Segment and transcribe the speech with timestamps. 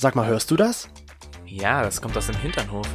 [0.00, 0.88] Sag mal, hörst du das?
[1.44, 2.86] Ja, das kommt aus dem Hinternhof.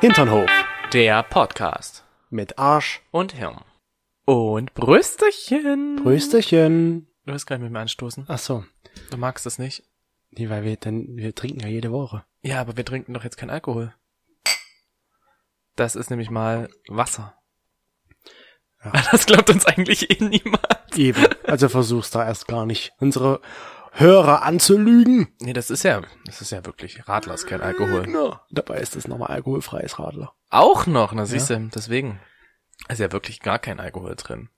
[0.00, 0.50] Hinternhof.
[0.92, 2.04] Der Podcast.
[2.30, 3.00] Mit Arsch.
[3.12, 3.60] Und Hirn.
[4.24, 6.02] Und Brüsterchen.
[6.02, 7.06] Brüsterchen.
[7.24, 8.24] Du wirst gleich mit mir anstoßen.
[8.26, 8.64] Ach so.
[9.12, 9.84] Du magst es nicht.
[10.30, 12.24] Nee, weil wir dann, wir trinken ja jede Woche.
[12.42, 13.94] Ja, aber wir trinken doch jetzt keinen Alkohol.
[15.76, 17.38] Das ist nämlich mal Wasser.
[18.84, 18.90] Ja.
[19.12, 20.77] Das glaubt uns eigentlich eh niemand.
[20.96, 21.26] Eben.
[21.44, 23.40] Also versuch's da erst gar nicht, unsere
[23.92, 25.28] Hörer anzulügen.
[25.40, 28.08] Nee, das ist ja, das ist ja wirklich Radler ist kein Alkohol.
[28.08, 28.42] Ja.
[28.50, 30.34] Dabei ist es nochmal alkoholfreies Radler.
[30.50, 32.20] Auch noch, na siehst du, deswegen.
[32.88, 34.50] Ist ja wirklich gar kein Alkohol drin.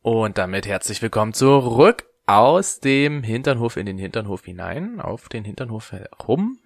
[0.00, 5.92] Und damit herzlich willkommen zurück aus dem Hinternhof in den Hinternhof hinein, auf den Hinternhof
[5.92, 6.58] herum.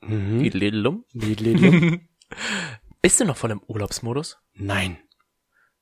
[0.00, 0.40] Mhm.
[0.40, 1.04] Diddlidlum.
[1.12, 2.08] Lidlidlum.
[3.02, 4.98] Bist du noch voll im Urlaubsmodus, Nein.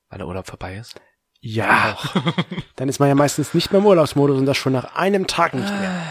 [0.09, 1.01] weil der Urlaub vorbei ist?
[1.47, 1.95] Ja.
[2.75, 5.53] Dann ist man ja meistens nicht mehr im Urlaubsmodus und das schon nach einem Tag
[5.53, 6.01] nicht mehr.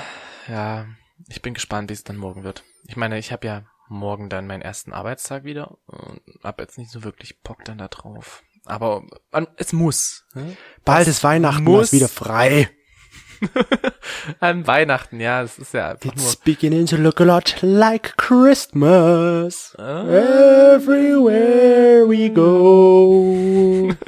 [0.49, 0.87] Ja,
[1.29, 2.63] ich bin gespannt, wie es dann morgen wird.
[2.87, 6.91] Ich meine, ich habe ja morgen dann meinen ersten Arbeitstag wieder und hab jetzt nicht
[6.93, 8.45] so wirklich Bock dann da drauf.
[8.65, 10.25] Aber man, es muss.
[10.35, 10.57] ne?
[10.85, 12.71] Bald ist Weihnachten, muss- ist wieder frei.
[14.41, 19.75] An Weihnachten, ja, das ist ja einfach It's beginning to look a lot like Christmas.
[19.79, 20.05] Ah,
[20.77, 23.93] Everywhere we go.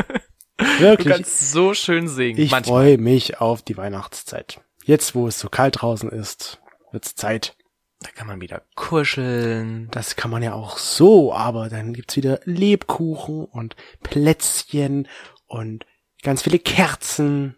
[0.59, 2.39] du Wirklich, kannst so schön singen.
[2.39, 4.61] ich freue mich auf die Weihnachtszeit.
[4.85, 6.61] Jetzt, wo es so kalt draußen ist,
[6.93, 7.57] wird's Zeit.
[8.01, 9.89] Da kann man wieder kuscheln.
[9.91, 15.09] Das kann man ja auch so, aber dann gibt's wieder Lebkuchen und Plätzchen
[15.47, 15.87] und
[16.23, 17.57] ganz viele Kerzen.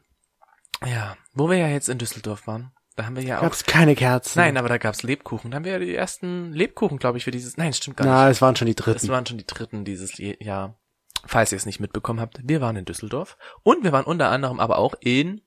[0.86, 3.42] Ja, wo wir ja jetzt in Düsseldorf waren, da haben wir ja auch.
[3.42, 4.38] Gab's keine Kerzen.
[4.38, 5.50] Nein, aber da gab's Lebkuchen.
[5.50, 7.56] Da haben wir ja die ersten Lebkuchen, glaube ich, für dieses.
[7.56, 8.12] Nein, stimmt gar nicht.
[8.12, 9.08] Na, es waren schon die dritten.
[9.08, 10.76] waren schon die dritten dieses Jahr.
[11.26, 14.60] Falls ihr es nicht mitbekommen habt, wir waren in Düsseldorf und wir waren unter anderem
[14.60, 15.40] aber auch in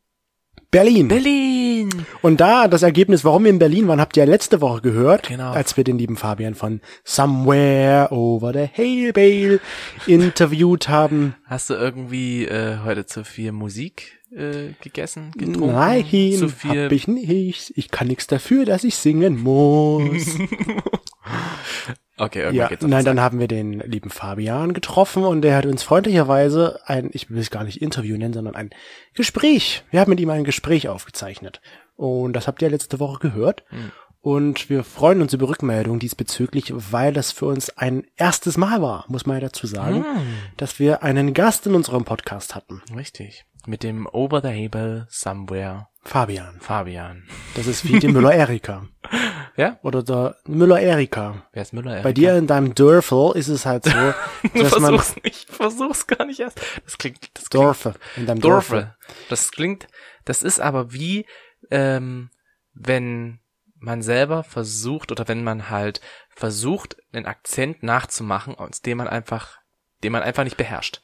[0.69, 1.07] Berlin.
[1.07, 1.89] Berlin.
[2.21, 5.27] Und da das Ergebnis, warum wir in Berlin waren, habt ihr ja letzte Woche gehört,
[5.27, 5.51] Genau.
[5.51, 9.59] als wir den lieben Fabian von Somewhere Over the Hail Bale
[10.07, 11.35] interviewt haben.
[11.45, 15.73] Hast du irgendwie äh, heute zu viel Musik äh, gegessen, getrunken?
[15.73, 16.05] Nein,
[16.37, 16.85] zu viel.
[16.85, 17.73] hab ich nicht.
[17.75, 20.25] Ich kann nichts dafür, dass ich singen muss.
[22.21, 25.65] okay, irgendwann ja, geht's nein, dann haben wir den lieben Fabian getroffen und der hat
[25.65, 28.69] uns freundlicherweise ein, ich will es gar nicht Interview nennen, sondern ein
[29.13, 29.83] Gespräch.
[29.91, 31.61] Wir haben mit ihm ein Gespräch aufgezeichnet.
[31.95, 33.63] Und das habt ihr letzte Woche gehört.
[33.69, 33.91] Hm.
[34.21, 39.05] Und wir freuen uns über Rückmeldung diesbezüglich, weil das für uns ein erstes Mal war,
[39.07, 40.21] muss man ja dazu sagen, Hm.
[40.57, 42.83] dass wir einen Gast in unserem Podcast hatten.
[42.95, 43.45] Richtig.
[43.65, 46.59] Mit dem Over the Able Somewhere Fabian.
[46.59, 47.27] Fabian.
[47.55, 48.87] Das ist wie die Müller-Erika.
[49.55, 49.77] Ja?
[49.83, 51.45] Oder der Müller-Erika.
[51.51, 52.01] Wer ist Müller?
[52.01, 53.91] Bei dir in deinem Dörfel ist es halt so,
[54.53, 56.59] dass man Versuch's nicht, versuch's gar nicht erst.
[56.85, 57.93] Das klingt, das klingt Dorfe.
[58.15, 58.73] In deinem Dorfe.
[58.73, 58.95] Dorfe.
[59.29, 59.87] Das klingt,
[60.25, 61.27] das ist aber wie,
[61.69, 62.31] ähm,
[62.73, 63.39] wenn
[63.75, 69.59] man selber versucht oder wenn man halt versucht, einen Akzent nachzumachen, aus dem man einfach,
[70.03, 71.01] den man einfach nicht beherrscht.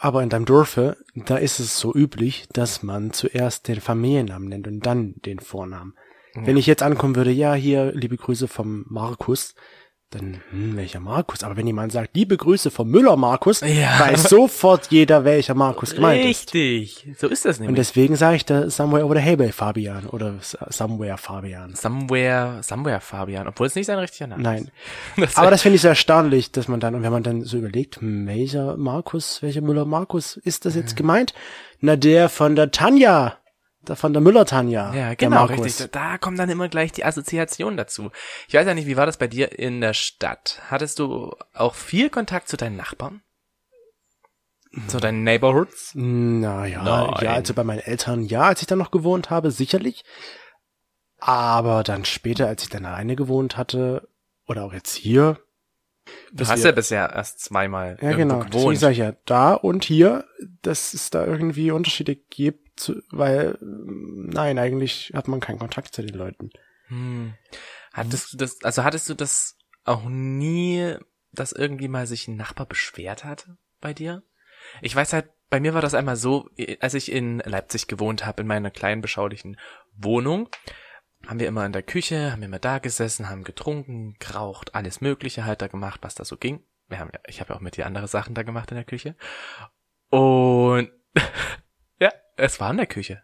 [0.00, 4.48] Ja, aber in deinem Dorfe, da ist es so üblich, dass man zuerst den Familiennamen
[4.48, 5.94] nennt und dann den Vornamen.
[6.34, 9.54] Wenn ich jetzt ankommen würde, ja, hier, liebe Grüße vom Markus,
[10.10, 11.44] dann, hm, welcher Markus?
[11.44, 14.00] Aber wenn jemand sagt, liebe Grüße vom Müller Markus, Ja.
[14.00, 16.52] weiß sofort jeder, welcher Markus gemeint ist.
[16.52, 17.06] Richtig.
[17.16, 17.86] So ist das Und nämlich.
[17.86, 21.74] deswegen sage ich da Somewhere over the Haybay Fabian oder Somewhere Fabian.
[21.76, 24.62] Somewhere, Somewhere Fabian, obwohl es nicht sein richtiger Name Nein.
[24.64, 24.72] ist.
[25.30, 27.56] Das Aber das finde ich sehr erstaunlich, dass man dann, und wenn man dann so
[27.58, 31.34] überlegt, hm, welcher Markus, welcher Müller Markus ist das jetzt gemeint?
[31.80, 33.36] Na, der von der Tanja.
[33.88, 34.94] Der von der Müller-Tanja.
[34.94, 35.90] Ja, genau, richtig.
[35.90, 38.10] Da kommt dann immer gleich die Assoziation dazu.
[38.46, 40.60] Ich weiß ja nicht, wie war das bei dir in der Stadt?
[40.68, 43.22] Hattest du auch viel Kontakt zu deinen Nachbarn?
[44.86, 45.92] Zu deinen Neighborhoods?
[45.94, 47.24] Na ja, Nein.
[47.24, 50.04] ja, also bei meinen Eltern, ja, als ich dann noch gewohnt habe, sicherlich.
[51.18, 54.08] Aber dann später, als ich dann alleine gewohnt hatte,
[54.46, 55.38] oder auch jetzt hier.
[56.32, 58.40] Du hast ja bisher erst zweimal Ja, genau.
[58.40, 58.78] Gewohnt.
[58.78, 60.24] sage ich ja, da und hier,
[60.62, 66.02] dass es da irgendwie Unterschiede gibt, zu- weil, nein, eigentlich hat man keinen Kontakt zu
[66.02, 66.50] den Leuten.
[66.88, 67.34] Hm.
[67.92, 70.96] Hattest du das, also hattest du das auch nie,
[71.32, 74.22] dass irgendwie mal sich ein Nachbar beschwert hatte bei dir?
[74.82, 76.48] Ich weiß halt, bei mir war das einmal so,
[76.80, 79.58] als ich in Leipzig gewohnt habe, in meiner kleinen beschaulichen
[79.94, 80.48] Wohnung,
[81.26, 85.00] haben wir immer in der Küche, haben wir immer da gesessen, haben getrunken, geraucht, alles
[85.00, 86.62] Mögliche halt da gemacht, was da so ging.
[86.88, 89.16] Wir haben ich habe ja auch mit dir andere Sachen da gemacht in der Küche.
[90.08, 90.90] Und
[92.40, 93.22] es war in der Küche.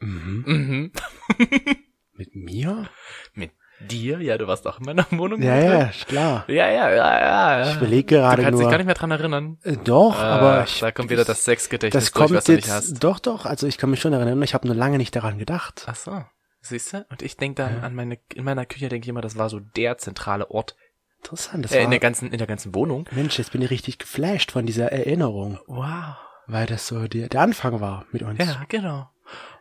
[0.00, 0.44] Mhm.
[0.46, 0.92] Mhm.
[2.12, 2.88] Mit mir?
[3.34, 4.20] Mit Dir?
[4.20, 5.40] Ja, du warst auch in meiner Wohnung.
[5.40, 6.44] Ja, ja, klar.
[6.48, 7.58] Ja, ja, ja, ja.
[7.60, 7.70] ja.
[7.70, 8.70] Ich überlege Du gerade kannst dich nur.
[8.72, 9.58] gar nicht mehr dran erinnern.
[9.62, 12.52] Äh, doch, aber Ah, ich, da kommt wieder das Sexgedächtnis das durch, kommt was du
[12.52, 12.74] nicht jetzt.
[12.74, 13.04] hast.
[13.04, 13.46] Doch, doch.
[13.46, 14.42] Also ich kann mich schon erinnern.
[14.42, 15.84] Ich habe nur lange nicht daran gedacht.
[15.86, 16.24] Ach so.
[16.60, 17.06] Siehst du?
[17.08, 19.60] Und ich denke dann an meine, in meiner Küche denke ich immer, das war so
[19.60, 20.74] der zentrale Ort
[21.18, 21.64] Interessant.
[21.64, 23.08] Das äh, in war, der ganzen, in der ganzen Wohnung.
[23.12, 26.16] Mensch, jetzt bin ich richtig geflasht von dieser Erinnerung, Wow.
[26.48, 28.38] Weil das so der, der Anfang war mit uns.
[28.38, 29.08] Ja, genau.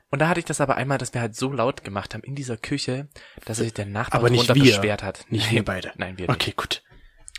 [0.10, 2.34] Und da hatte ich das aber einmal, dass wir halt so laut gemacht haben in
[2.34, 3.10] dieser Küche,
[3.46, 4.64] dass sich der Nachbar Aber nicht wir.
[4.64, 5.26] beschwert hat.
[5.30, 5.92] Nicht Nein, wir beide.
[5.98, 6.82] Nein, wir Okay, gut.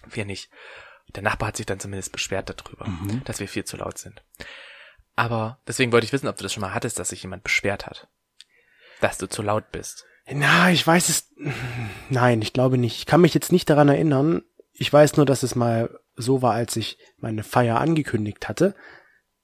[0.04, 0.14] nicht.
[0.16, 0.50] Wir nicht.
[1.16, 3.22] Der Nachbar hat sich dann zumindest beschwert darüber, Mhm.
[3.24, 4.22] dass wir viel zu laut sind.
[5.16, 7.86] Aber deswegen wollte ich wissen, ob du das schon mal hattest, dass sich jemand beschwert
[7.86, 8.08] hat.
[9.00, 10.04] Dass du zu laut bist.
[10.30, 11.32] Na, ich weiß es.
[12.10, 12.98] Nein, ich glaube nicht.
[12.98, 14.42] Ich kann mich jetzt nicht daran erinnern.
[14.74, 18.74] Ich weiß nur, dass es mal so war, als ich meine Feier angekündigt hatte.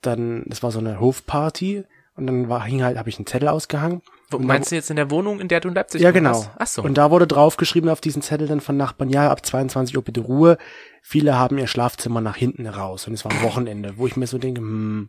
[0.06, 1.84] Dann, das war so eine Hofparty
[2.16, 4.02] und dann war, hing halt, habe ich einen Zettel ausgehangen.
[4.30, 6.30] Wo, meinst du jetzt in der Wohnung, in der du in Leipzig Ja, genau.
[6.30, 6.50] hast?
[6.56, 6.82] Ach so.
[6.82, 10.20] Und da wurde draufgeschrieben auf diesen Zettel dann von Nachbarn, ja, ab 22 Uhr bitte
[10.20, 10.58] Ruhe.
[11.02, 13.06] Viele haben ihr Schlafzimmer nach hinten raus.
[13.06, 15.08] Und es war am Wochenende, wo ich mir so denke, hm,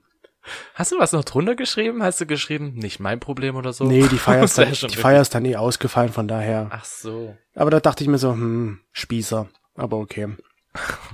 [0.76, 2.04] Hast du was noch drunter geschrieben?
[2.04, 3.84] Hast du geschrieben, nicht mein Problem oder so?
[3.86, 4.96] nee, die Feier ist dann, die.
[4.96, 6.68] Feier ist dann eh ausgefallen, von daher.
[6.72, 7.36] Ach so.
[7.56, 9.48] Aber da dachte ich mir so, hm, Spießer.
[9.76, 10.28] Aber okay.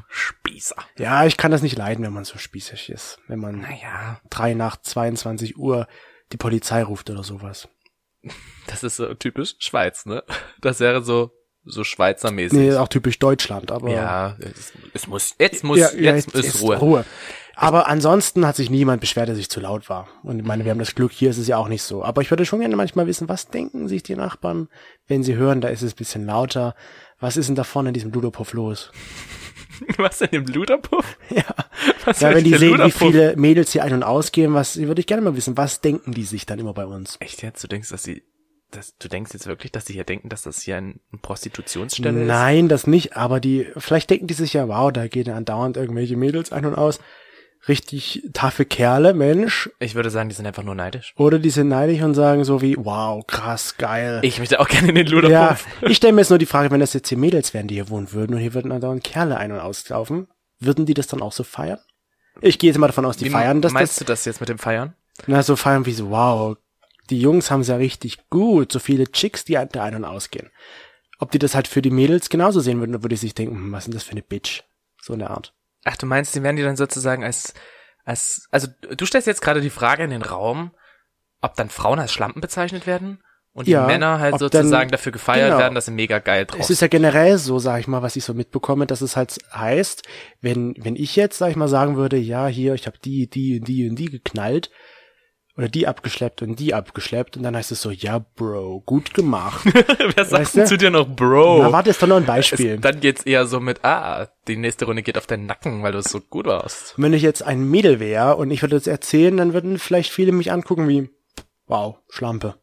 [0.09, 0.75] Spießer.
[0.97, 3.19] Ja, ich kann das nicht leiden, wenn man so spießig ist.
[3.27, 5.87] Wenn man Naja, drei nach 22 Uhr
[6.31, 7.67] die Polizei ruft oder sowas.
[8.67, 10.23] das ist so typisch Schweiz, ne?
[10.61, 11.31] Das wäre so,
[11.63, 12.57] so Schweizermäßig.
[12.57, 13.89] Nee, auch typisch Deutschland, aber.
[13.91, 16.77] Ja, es, es muss, jetzt muss, Ja, jetzt, ja, ist Ruhe.
[16.77, 17.05] Ruhe.
[17.55, 20.07] Aber ansonsten hat sich niemand beschwert, dass ich zu laut war.
[20.23, 22.03] Und ich meine, wir haben das Glück, hier ist es ja auch nicht so.
[22.03, 24.67] Aber ich würde schon gerne manchmal wissen, was denken sich die Nachbarn,
[25.07, 26.75] wenn sie hören, da ist es ein bisschen lauter.
[27.19, 28.91] Was ist denn da vorne in diesem Ludopuff los?
[29.97, 31.17] Was denn im Luderpuff?
[31.29, 31.43] Ja.
[32.05, 35.07] Was Ja, wenn die sehen, wie viele Mädels hier ein- und ausgehen, was, würde ich
[35.07, 37.17] gerne mal wissen, was denken die sich dann immer bei uns?
[37.19, 37.63] Echt jetzt?
[37.63, 38.23] Du denkst, dass sie,
[38.69, 42.21] dass, du denkst jetzt wirklich, dass die hier denken, dass das hier ein, ein Prostitutionsstelle
[42.21, 42.27] ist?
[42.27, 46.17] Nein, das nicht, aber die, vielleicht denken die sich ja, wow, da gehen andauernd irgendwelche
[46.17, 46.99] Mädels ein und aus.
[47.67, 49.69] Richtig taffe Kerle, Mensch.
[49.79, 51.13] Ich würde sagen, die sind einfach nur neidisch.
[51.15, 54.19] Oder die sind neidisch und sagen so wie, wow, krass, geil.
[54.23, 55.67] Ich möchte auch gerne in den ja, Luderpuff.
[55.81, 57.89] ich stelle mir jetzt nur die Frage, wenn das jetzt hier Mädels wären, die hier
[57.89, 60.27] wohnen würden und hier würden andauernd Kerle ein- und auslaufen,
[60.59, 61.79] würden die das dann auch so feiern?
[62.41, 64.39] Ich gehe jetzt mal davon aus, die Wie feiern das, meinst das, du das jetzt
[64.39, 64.95] mit dem Feiern?
[65.27, 66.57] na, so feiern wie so, wow,
[67.09, 70.49] die Jungs haben es ja richtig gut, so viele Chicks, die da ein- und ausgehen.
[71.19, 73.55] Ob die das halt für die Mädels genauso sehen würden, dann würde ich sich denken,
[73.55, 74.63] hm, was ist denn das für eine Bitch?
[75.01, 75.53] So eine Art.
[75.85, 77.53] Ach, du meinst, die werden die dann sozusagen als,
[78.05, 80.71] als, also du stellst jetzt gerade die Frage in den Raum,
[81.41, 83.23] ob dann Frauen als Schlampen bezeichnet werden
[83.53, 85.57] und Ja, die Männer halt sozusagen dann- dafür gefeiert genau.
[85.59, 88.15] werden, dass sie mega geil drauf Es ist ja generell so, sag ich mal, was
[88.15, 90.03] ich so mitbekomme, dass es halt heißt,
[90.39, 93.59] wenn, wenn ich jetzt, sag ich mal, sagen würde, ja, hier, ich habe die, die,
[93.59, 94.69] die und die geknallt
[95.57, 99.65] oder die abgeschleppt und die abgeschleppt und dann heißt es so, ja, Bro, gut gemacht.
[100.15, 100.59] Wer sagt Weißt du?
[100.59, 101.63] denn zu dir noch Bro?
[101.63, 102.75] Na, warte, ist doch noch ein Beispiel.
[102.75, 105.91] Es, dann geht's eher so mit, ah, die nächste Runde geht auf deinen Nacken, weil
[105.91, 106.97] du so gut warst.
[106.97, 110.11] Und wenn ich jetzt ein Mädel wäre und ich würde das erzählen, dann würden vielleicht
[110.11, 111.09] viele mich angucken wie,
[111.67, 112.55] wow, Schlampe.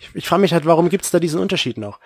[0.00, 2.00] Ich, ich frage mich halt, warum gibt's da diesen Unterschied noch?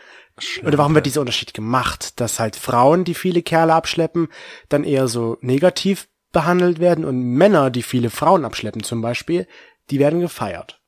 [0.64, 4.28] Oder warum wird dieser Unterschied gemacht, dass halt Frauen, die viele Kerle abschleppen,
[4.68, 9.46] dann eher so negativ behandelt werden und Männer, die viele Frauen abschleppen zum Beispiel,
[9.90, 10.80] die werden gefeiert.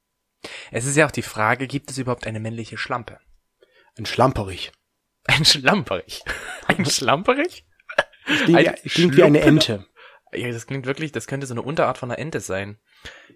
[0.70, 3.18] Es ist ja auch die Frage, gibt es überhaupt eine männliche Schlampe?
[3.98, 4.72] Ein Schlamperich.
[5.24, 6.22] Ein Schlamperich.
[6.66, 7.66] Ein Schlamperich?
[8.24, 9.40] Klingt, Ein wie, klingt wie eine?
[9.40, 9.86] Ente.
[10.32, 12.78] Ja, das klingt wirklich, das könnte so eine Unterart von einer Ente sein.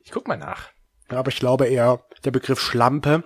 [0.04, 0.70] Ich guck mal nach.
[1.10, 3.24] Ja, aber ich glaube eher, der Begriff Schlampe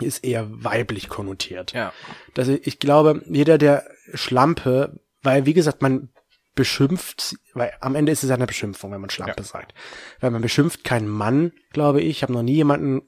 [0.00, 1.72] ist eher weiblich konnotiert.
[1.72, 1.92] Ja.
[2.34, 6.12] dass ich, ich glaube, jeder der Schlampe, weil wie gesagt, man
[6.54, 9.44] beschimpft, weil am Ende ist es ja eine Beschimpfung, wenn man Schlampe Ja.
[9.44, 9.74] sagt.
[10.20, 12.08] Weil man beschimpft keinen Mann, glaube ich.
[12.10, 13.02] Ich habe noch nie jemanden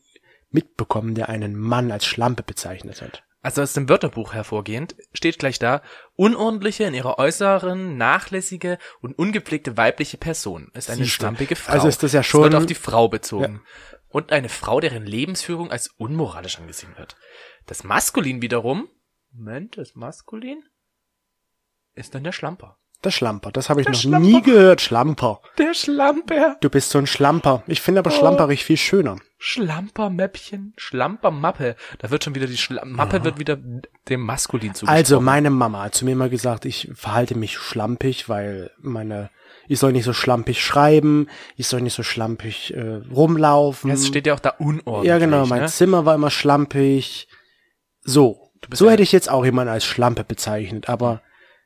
[0.50, 3.24] mitbekommen, der einen Mann als Schlampe bezeichnet hat.
[3.42, 5.82] Also aus dem Wörterbuch hervorgehend steht gleich da,
[6.14, 11.72] unordentliche in ihrer äußeren, nachlässige und ungepflegte weibliche Person ist eine schlampige Frau.
[11.74, 13.60] Also ist das ja Es schon- wird auf die Frau bezogen.
[14.08, 17.16] Und eine Frau, deren Lebensführung als unmoralisch angesehen wird.
[17.66, 18.88] Das Maskulin wiederum,
[19.32, 20.62] Moment, das Maskulin
[21.94, 22.78] ist dann der Schlamper.
[23.04, 24.26] Das Schlamper, das habe ich Der noch Schlamper.
[24.26, 24.80] nie gehört.
[24.80, 25.40] Schlamper.
[25.58, 26.56] Der Schlamper.
[26.60, 27.62] Du bist so ein Schlamper.
[27.66, 28.14] Ich finde aber Oh.
[28.18, 29.16] Schlamperich viel schöner.
[29.38, 31.76] Schlampermäppchen, Schlampermappe.
[31.98, 33.58] Da wird schon wieder die Schla Mappe wird wieder
[34.08, 34.96] dem Maskulin zugesprochen.
[34.96, 39.30] Also meine Mama hat zu mir mal gesagt, ich verhalte mich schlampig, weil meine,
[39.68, 43.90] ich soll nicht so schlampig schreiben, ich soll nicht so schlampig äh, rumlaufen.
[43.90, 45.08] es steht ja auch da unordentlich.
[45.08, 45.66] ja genau, mein ne?
[45.68, 47.28] Zimmer war immer schlampig.
[48.02, 51.20] So, so ja- hätte ich jetzt auch jemanden als Schlampe bezeichnet, aber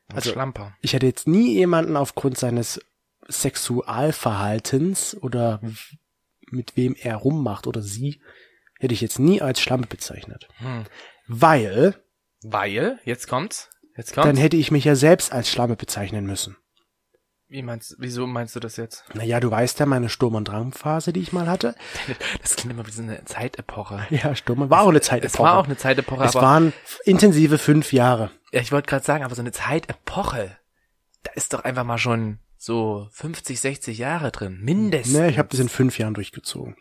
[0.09, 0.75] Also, also Schlamper.
[0.81, 2.81] ich hätte jetzt nie jemanden aufgrund seines
[3.27, 5.61] Sexualverhaltens oder
[6.49, 8.21] mit wem er rummacht oder sie,
[8.79, 10.47] hätte ich jetzt nie als Schlampe bezeichnet.
[10.57, 10.85] Hm.
[11.27, 11.95] Weil
[12.41, 14.27] Weil, jetzt kommt's, jetzt kommt's.
[14.27, 16.57] Dann hätte ich mich ja selbst als Schlampe bezeichnen müssen.
[17.51, 19.03] Wie meinst, wieso meinst du das jetzt?
[19.15, 21.73] Naja, du weißt ja meine Sturm- und Drangphase, die ich mal hatte.
[22.41, 24.05] Das klingt immer wie so eine Zeitepoche.
[24.11, 25.33] Ja, Sturm war auch eine Zeitepoche.
[25.33, 26.73] Es war auch eine Zeitepoche, Es waren
[27.05, 28.29] intensive fünf Jahre.
[28.51, 30.57] Ja, ich wollte gerade sagen, aber so eine Zeitepoche,
[31.23, 35.15] da ist doch einfach mal schon so 50, 60 Jahre drin, mindestens.
[35.17, 36.75] Ne, ich habe das in fünf Jahren durchgezogen.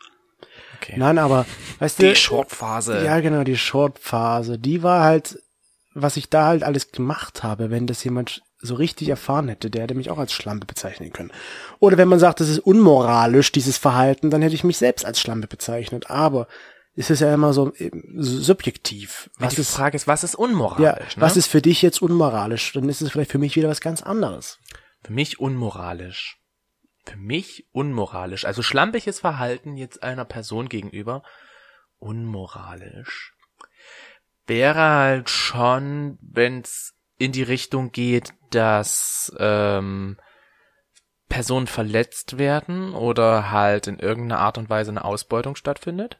[0.77, 0.95] okay.
[0.97, 1.47] Nein, aber
[1.79, 3.05] weißt Die du, Schrottphase.
[3.05, 5.41] ja genau, die Shortphase, die war halt,
[5.95, 9.83] was ich da halt alles gemacht habe, wenn das jemand so richtig erfahren hätte, der
[9.85, 11.33] hätte mich auch als Schlampe bezeichnen können.
[11.79, 15.21] Oder wenn man sagt, das ist unmoralisch, dieses Verhalten, dann hätte ich mich selbst als
[15.21, 16.11] Schlampe bezeichnet.
[16.11, 16.49] Aber
[16.99, 19.31] es ist ja immer so eben subjektiv.
[19.39, 21.17] Was die ist, Frage ist, was ist ja, unmoralisch?
[21.17, 21.23] ne?
[21.23, 22.73] was ist für dich jetzt unmoralisch?
[22.73, 24.59] Dann ist es vielleicht für mich wieder was ganz anderes.
[25.05, 26.41] Für mich unmoralisch.
[27.05, 28.45] Für mich unmoralisch.
[28.45, 31.23] Also schlampiges Verhalten jetzt einer Person gegenüber
[31.99, 33.35] unmoralisch.
[34.49, 40.17] Wäre halt schon, wenn's in die Richtung geht, dass ähm,
[41.29, 46.19] Personen verletzt werden oder halt in irgendeiner Art und Weise eine Ausbeutung stattfindet.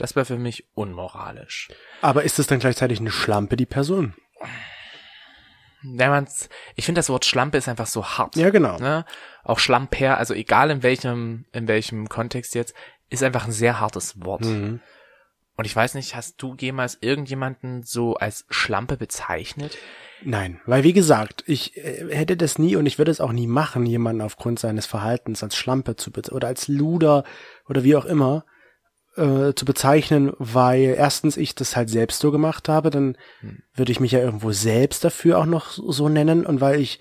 [0.00, 1.68] Das wäre für mich unmoralisch.
[2.00, 4.14] Aber ist es dann gleichzeitig eine Schlampe, die Person?
[5.82, 8.34] Wenn man's, ich finde das Wort Schlampe ist einfach so hart.
[8.34, 8.78] Ja, genau.
[8.78, 9.04] ne?
[9.44, 12.74] Auch Schlamper, also egal in welchem, in welchem Kontext jetzt,
[13.10, 14.46] ist einfach ein sehr hartes Wort.
[14.46, 14.80] Mhm.
[15.56, 19.76] Und ich weiß nicht, hast du jemals irgendjemanden so als Schlampe bezeichnet?
[20.22, 23.46] Nein, weil wie gesagt, ich äh, hätte das nie und ich würde es auch nie
[23.46, 27.24] machen, jemanden aufgrund seines Verhaltens als Schlampe zu be oder als Luder
[27.68, 28.46] oder wie auch immer
[29.20, 33.16] äh, zu bezeichnen, weil erstens ich das halt selbst so gemacht habe, dann
[33.74, 37.00] würde ich mich ja irgendwo selbst dafür auch noch so nennen und weil ich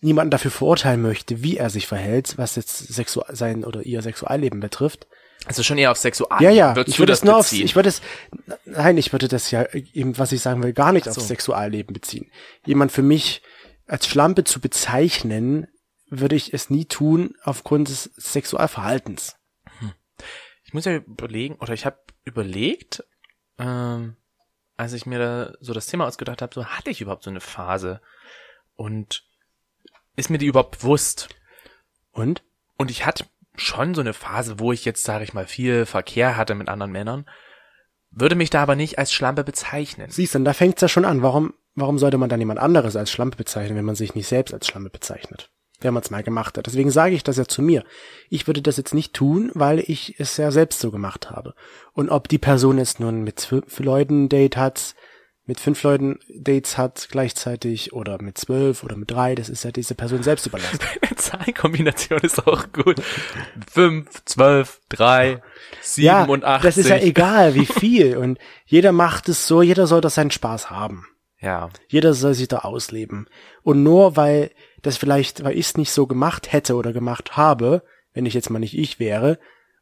[0.00, 4.60] niemanden dafür verurteilen möchte, wie er sich verhält, was jetzt Sexu sein oder ihr Sexualleben
[4.60, 5.06] betrifft.
[5.44, 6.42] Also schon eher auf Sexual.
[6.42, 8.00] Ja, ja, Würdest ich würde das nur auf, ich würde es,
[8.64, 11.10] nein, ich würde das ja eben, was ich sagen will, gar nicht so.
[11.10, 12.30] aufs Sexualleben beziehen.
[12.64, 13.42] Jemand für mich
[13.86, 15.66] als Schlampe zu bezeichnen,
[16.08, 19.36] würde ich es nie tun aufgrund des Sexualverhaltens.
[20.72, 23.04] Ich muss ja überlegen, oder ich habe überlegt,
[23.58, 24.16] ähm,
[24.78, 27.42] als ich mir da so das Thema ausgedacht habe, so hatte ich überhaupt so eine
[27.42, 28.00] Phase
[28.74, 29.22] und
[30.16, 31.28] ist mir die überhaupt bewusst?
[32.10, 32.42] Und?
[32.78, 36.38] Und ich hatte schon so eine Phase, wo ich jetzt, sage ich mal, viel Verkehr
[36.38, 37.28] hatte mit anderen Männern,
[38.10, 40.08] würde mich da aber nicht als Schlampe bezeichnen.
[40.08, 41.20] Siehst du, da fängt's ja schon an.
[41.20, 44.54] Warum, warum sollte man dann jemand anderes als Schlampe bezeichnen, wenn man sich nicht selbst
[44.54, 45.50] als Schlampe bezeichnet?
[45.82, 46.66] Wenn man es mal gemacht hat.
[46.66, 47.84] Deswegen sage ich das ja zu mir.
[48.28, 51.54] Ich würde das jetzt nicht tun, weil ich es ja selbst so gemacht habe.
[51.92, 54.94] Und ob die Person jetzt nun mit fünf Leuten Date hat,
[55.44, 59.72] mit fünf Leuten Dates hat gleichzeitig oder mit zwölf oder mit drei, das ist ja
[59.72, 60.78] diese Person selbst überlassen.
[61.16, 63.02] Zahlenkombination ist auch gut.
[63.70, 65.42] Fünf, zwölf, drei,
[65.80, 66.68] sieben ja, und achtzig.
[66.68, 68.16] das ist ja egal, wie viel.
[68.16, 71.06] Und jeder macht es so, jeder soll doch seinen Spaß haben.
[71.42, 71.68] Ja.
[71.88, 73.28] Jeder soll sich da ausleben.
[73.62, 77.82] Und nur weil das vielleicht, weil ich es nicht so gemacht hätte oder gemacht habe,
[78.14, 79.38] wenn ich jetzt mal nicht ich wäre,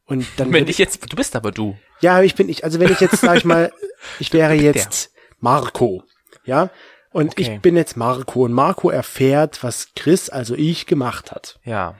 [0.06, 1.78] und dann Wenn ich jetzt, du bist aber du.
[2.00, 3.70] ja, ich bin ich, also wenn ich jetzt, sag ich mal,
[4.18, 6.02] ich wäre jetzt Marco,
[6.44, 6.70] ja,
[7.12, 7.42] und Okay.
[7.42, 11.60] ich bin jetzt Marco und Marco erfährt, was Chris, also ich, gemacht hat.
[11.64, 11.94] Ja.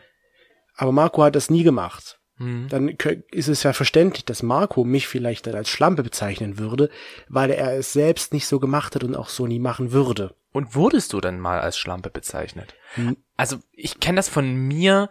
[0.76, 2.18] Aber Marco hat das nie gemacht.
[2.40, 2.68] Hm.
[2.70, 2.88] Dann
[3.30, 6.88] ist es ja verständlich, dass Marco mich vielleicht dann als Schlampe bezeichnen würde,
[7.28, 10.34] weil er es selbst nicht so gemacht hat und auch so nie machen würde.
[10.52, 12.74] Und wurdest du denn mal als Schlampe bezeichnet?
[12.94, 13.16] Hm.
[13.36, 15.10] Also ich kenne das von mir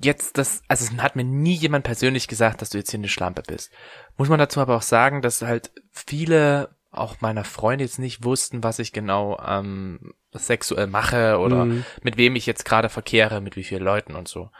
[0.00, 3.08] jetzt, das, also es hat mir nie jemand persönlich gesagt, dass du jetzt hier eine
[3.08, 3.72] Schlampe bist.
[4.16, 8.62] Muss man dazu aber auch sagen, dass halt viele auch meiner Freunde jetzt nicht wussten,
[8.62, 11.84] was ich genau ähm, sexuell mache oder Mhm.
[12.02, 14.50] mit wem ich jetzt gerade verkehre, mit wie vielen Leuten und so.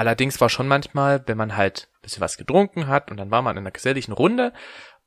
[0.00, 3.42] Allerdings war schon manchmal, wenn man halt ein bisschen was getrunken hat und dann war
[3.42, 4.54] man in einer geselligen Runde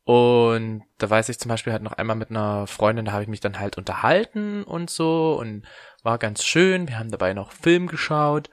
[0.03, 3.27] und da weiß ich zum Beispiel halt noch einmal mit einer Freundin, da habe ich
[3.27, 5.63] mich dann halt unterhalten und so und
[6.03, 6.87] war ganz schön.
[6.87, 8.51] Wir haben dabei noch Film geschaut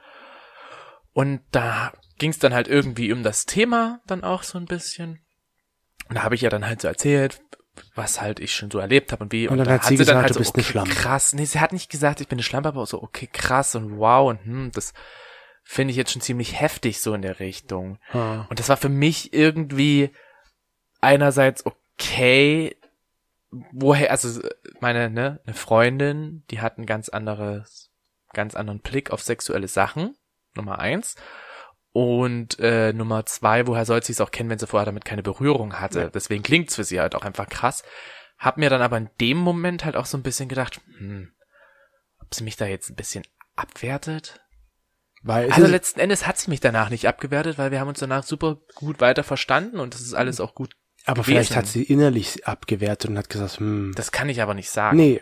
[1.12, 5.20] und da ging es dann halt irgendwie um das Thema dann auch so ein bisschen.
[6.09, 7.42] Und da habe ich ja dann halt so erzählt,
[7.94, 9.47] was halt ich schon so erlebt habe und wie.
[9.47, 10.94] Und dann da hat sie dann gesagt, halt du so, bist eine okay, Schlampe.
[10.94, 11.35] Krass.
[11.35, 14.30] Nee, sie hat nicht gesagt, ich bin eine Schlampe, aber so, okay, krass und wow
[14.30, 14.94] und hm, das
[15.62, 17.99] finde ich jetzt schon ziemlich heftig so in der Richtung.
[18.12, 18.47] Ah.
[18.49, 20.11] Und das war für mich irgendwie
[21.00, 22.76] einerseits okay,
[23.50, 24.40] woher, also
[24.81, 27.90] meine, ne, eine Freundin, die hat einen ganz anderes,
[28.33, 30.17] ganz anderen Blick auf sexuelle Sachen,
[30.55, 31.17] Nummer eins.
[31.93, 35.25] Und äh, Nummer zwei, woher soll sie es auch kennen, wenn sie vorher damit keine
[35.25, 36.00] Berührung hatte?
[36.02, 36.09] Ja.
[36.09, 37.83] Deswegen klingt's für sie halt auch einfach krass.
[38.38, 41.33] Hab mir dann aber in dem Moment halt auch so ein bisschen gedacht, hm,
[42.21, 43.25] ob sie mich da jetzt ein bisschen
[43.57, 44.40] abwertet?
[45.23, 48.23] Weil Also letzten Endes hat sie mich danach nicht abgewertet, weil wir haben uns danach
[48.25, 50.75] super gut weiter verstanden und das ist alles auch gut
[51.05, 51.25] Aber gewesen.
[51.31, 54.97] vielleicht hat sie innerlich abgewertet und hat gesagt, hm, Das kann ich aber nicht sagen.
[54.97, 55.21] nee,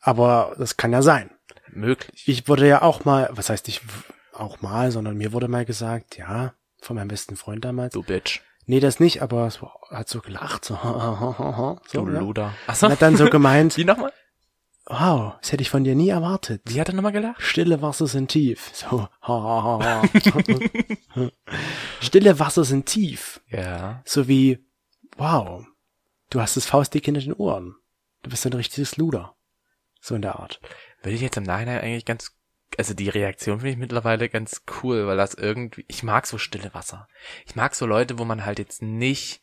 [0.00, 1.30] aber das kann ja sein.
[1.70, 2.24] Möglich.
[2.26, 3.80] Ich wurde ja auch mal, was heißt ich
[4.32, 7.94] auch mal, sondern mir wurde mal gesagt, ja, von meinem besten Freund damals.
[7.94, 8.40] Du Bitch.
[8.66, 10.74] Nee, das nicht, aber es hat so gelacht, so,
[11.88, 12.18] so Du ne?
[12.18, 12.52] Luder.
[12.66, 12.86] Achso.
[12.86, 14.12] Und hat dann so gemeint, Wie nochmal?
[14.88, 16.62] Wow, das hätte ich von dir nie erwartet.
[16.64, 17.42] Wie hat er nochmal gelacht?
[17.42, 18.70] Stille Wasser sind tief.
[18.72, 20.02] So, ha, ha, ha,
[21.14, 21.30] ha.
[22.00, 23.40] Stille Wasser sind tief.
[23.48, 24.02] Ja.
[24.04, 24.64] So wie,
[25.16, 25.66] wow,
[26.30, 27.76] du hast das Faustdick hinter den Ohren.
[28.22, 29.34] Du bist ein richtiges Luder.
[30.00, 30.60] So in der Art.
[31.02, 32.34] Würde ich jetzt im Nachhinein eigentlich ganz,
[32.78, 36.72] also die Reaktion finde ich mittlerweile ganz cool, weil das irgendwie, ich mag so stille
[36.72, 37.08] Wasser.
[37.46, 39.42] Ich mag so Leute, wo man halt jetzt nicht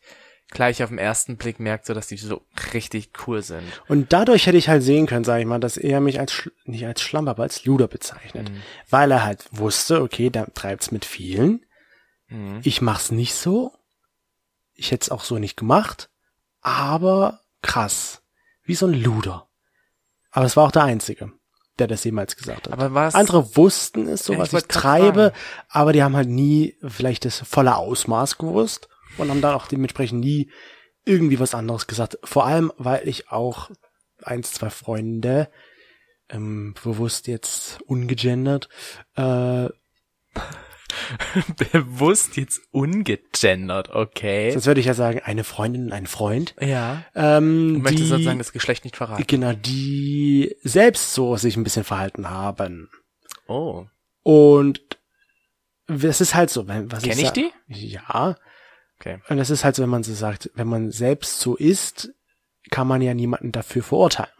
[0.50, 3.64] gleich auf den ersten Blick merkt, so dass die so richtig cool sind.
[3.88, 6.50] Und dadurch hätte ich halt sehen können, sage ich mal, dass er mich als Sch
[6.64, 8.50] nicht als Schlampe, aber als Luder bezeichnet.
[8.50, 8.62] Mhm.
[8.88, 11.64] Weil er halt wusste, okay, da treibt's mit vielen.
[12.28, 12.60] Mhm.
[12.62, 13.72] Ich mach's nicht so.
[14.74, 16.10] Ich hätte es auch so nicht gemacht.
[16.60, 18.22] Aber krass.
[18.62, 19.48] Wie so ein Luder.
[20.30, 21.32] Aber es war auch der Einzige,
[21.78, 22.72] der das jemals gesagt hat.
[22.72, 23.14] Aber was?
[23.14, 25.32] Andere wussten es, so Ja, ich was ich grad treibe,
[25.68, 28.88] aber die haben halt nie vielleicht das volle Ausmaß gewusst
[29.18, 30.50] und haben dann auch dementsprechend nie
[31.04, 32.18] irgendwie was anderes gesagt.
[32.24, 33.70] Vor allem, weil ich auch
[34.22, 35.48] eins, zwei Freunde,
[36.28, 38.68] ähm, bewusst jetzt ungegendert,
[39.14, 39.68] äh,
[41.72, 44.50] bewusst jetzt ungegendert, okay?
[44.50, 47.04] sonst würde ich ja sagen, eine Freundin und ein Freund, Ja.
[47.14, 49.24] ähm, Du möchtest die, sozusagen das Geschlecht nicht verraten.
[49.26, 52.90] genau, die selbst so sich ein bisschen verhalten haben.
[53.46, 53.86] Oh.
[54.22, 54.80] Und
[55.86, 57.50] das ist halt so, wenn, was Kenn ich, ich die?
[57.68, 58.36] Ja.
[58.98, 59.20] Okay.
[59.28, 62.14] Und das ist halt so, wenn man so sagt, wenn man selbst so ist,
[62.70, 64.30] kann man ja niemanden dafür verurteilen.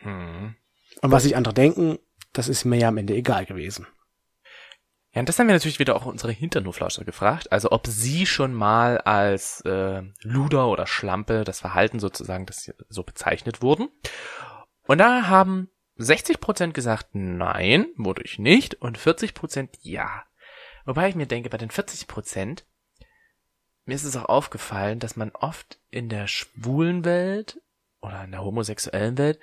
[0.00, 0.54] Hm.
[1.00, 1.98] Und was sich andere denken,
[2.32, 3.86] das ist mir ja am Ende egal gewesen.
[5.14, 7.52] Ja, und das haben wir natürlich wieder auch unsere Hinternuflauscher gefragt.
[7.52, 13.02] Also ob sie schon mal als äh, Luder oder Schlampe das Verhalten sozusagen das so
[13.02, 13.90] bezeichnet wurden.
[14.86, 18.76] Und da haben 60% gesagt, nein, wurde ich nicht.
[18.76, 20.24] Und 40% ja.
[20.86, 22.64] Wobei ich mir denke, bei den 40%,
[23.84, 27.60] mir ist es auch aufgefallen, dass man oft in der schwulen Welt
[28.00, 29.38] oder in der homosexuellen Welt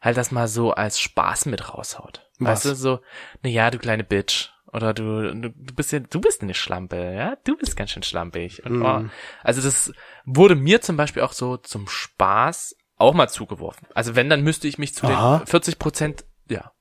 [0.00, 2.28] halt das mal so als Spaß mit raushaut.
[2.38, 2.48] Was?
[2.50, 3.00] Weißt du, so,
[3.42, 4.50] na ja, du kleine Bitch.
[4.72, 8.64] Oder du, du, bist ja, du bist eine Schlampe, ja, du bist ganz schön schlampig.
[8.66, 8.82] Und, Mhm.
[8.84, 9.02] oh,
[9.44, 9.92] also das
[10.24, 13.86] wurde mir zum Beispiel auch so zum Spaß auch mal zugeworfen.
[13.94, 15.38] Also wenn, dann müsste ich mich zu Aha.
[15.38, 16.72] den 40 Prozent, ja,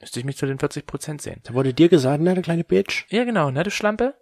[0.00, 1.40] müsste ich mich zu den 40 Prozent sehen.
[1.44, 3.06] Da wurde dir gesagt, na, du kleine Bitch.
[3.10, 4.14] Ja, genau, na du Schlampe.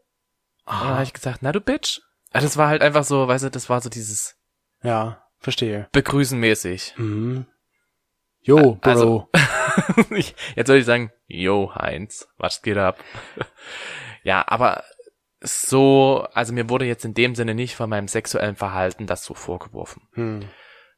[0.66, 2.00] Und dann Ah, habe ich gesagt, na du Bitch.
[2.34, 4.36] Also das war halt einfach so, weißt du, das war so dieses
[4.82, 5.88] ja, verstehe.
[5.92, 6.94] Begrüßen mäßig.
[6.98, 7.46] Mhm.
[8.42, 8.90] Jo, Bro.
[8.90, 9.30] Also-
[10.54, 12.98] Jetzt soll ich sagen, yo Heinz, was geht ab?
[14.22, 14.84] ja, aber
[15.40, 19.34] so, also mir wurde jetzt in dem Sinne nicht von meinem sexuellen Verhalten das so
[19.34, 20.02] vorgeworfen.
[20.12, 20.40] hm.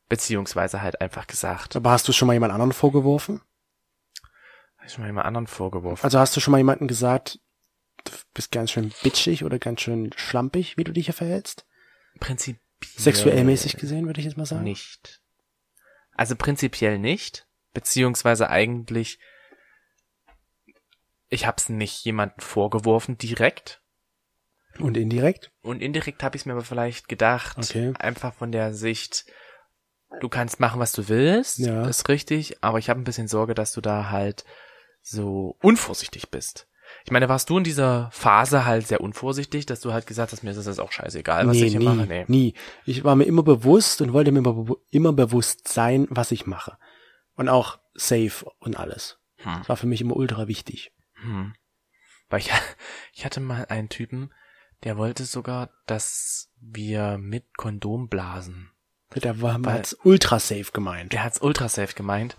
[0.08, 1.74] Beziehungsweise halt einfach gesagt.
[1.74, 3.40] Aber hast du schon mal jemand anderen vorgeworfen?
[4.78, 6.04] Hab ich mal jemand anderen vorgeworfen.
[6.04, 7.40] Also hast du schon mal jemanden gesagt,
[8.06, 11.66] du bist ganz schön bitchig oder ganz schön schlampig, wie du dich hier verhältst?
[12.20, 12.60] Prinzipiell.
[12.96, 14.64] Sexuell mäßig gesehen, würde ich jetzt mal sagen.
[14.64, 15.20] Nicht.
[16.12, 17.46] Also prinzipiell nicht.
[17.72, 19.18] Beziehungsweise eigentlich,
[21.28, 23.82] ich hab's nicht jemanden vorgeworfen direkt.
[24.78, 25.50] Und indirekt?
[25.62, 27.94] Und indirekt habe ich mir aber vielleicht gedacht, Okay.
[27.98, 29.24] einfach von der Sicht,
[30.20, 31.86] du kannst machen, was du willst, Ja.
[31.88, 34.44] ist richtig, aber ich habe ein bisschen Sorge, dass du da halt
[35.02, 36.68] so unvorsichtig bist.
[37.06, 40.42] Ich meine, warst du in dieser Phase halt sehr unvorsichtig, dass du halt gesagt hast,
[40.42, 42.04] mir ist das auch scheißegal, was nee, ich hier nie, mache?
[42.04, 42.24] Nee.
[42.26, 42.54] nie.
[42.84, 46.76] Ich war mir immer bewusst und wollte mir immer, immer bewusst sein, was ich mache.
[47.36, 49.20] Und auch safe und alles.
[49.36, 49.54] Hm.
[49.58, 50.90] Das war für mich immer ultra wichtig.
[51.22, 51.54] Hm.
[52.28, 52.50] Weil ich,
[53.12, 54.34] ich hatte mal einen Typen,
[54.82, 58.72] der wollte sogar, dass wir mit Kondom blasen.
[59.14, 61.12] Der war als ultra safe gemeint.
[61.12, 62.36] Der hat's ultra safe gemeint.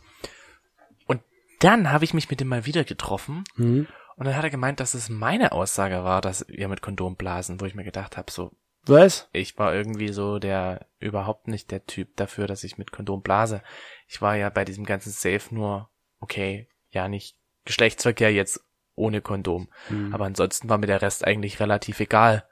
[1.05, 1.21] Und
[1.61, 3.87] dann habe ich mich mit dem mal wieder getroffen Hm?
[4.17, 7.61] Und dann hat er gemeint, dass es meine Aussage war, dass wir mit Kondom blasen,
[7.61, 8.51] wo ich mir gedacht habe, so,
[8.87, 9.29] Was?
[9.31, 13.61] ich war irgendwie so der überhaupt nicht der Typ dafür, dass ich mit Kondom blase.
[14.07, 18.59] Ich war ja bei diesem ganzen Safe nur, okay, ja nicht Geschlechtsverkehr jetzt
[18.95, 19.69] ohne Kondom.
[19.89, 20.13] Hm.
[20.15, 22.43] Aber ansonsten war mir der Rest eigentlich relativ egal.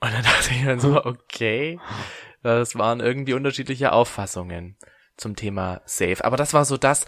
[0.00, 1.78] Und dann dachte ich dann so, okay,
[2.42, 4.76] das waren irgendwie unterschiedliche Auffassungen
[5.16, 6.24] zum Thema Safe.
[6.24, 7.06] Aber das war so das,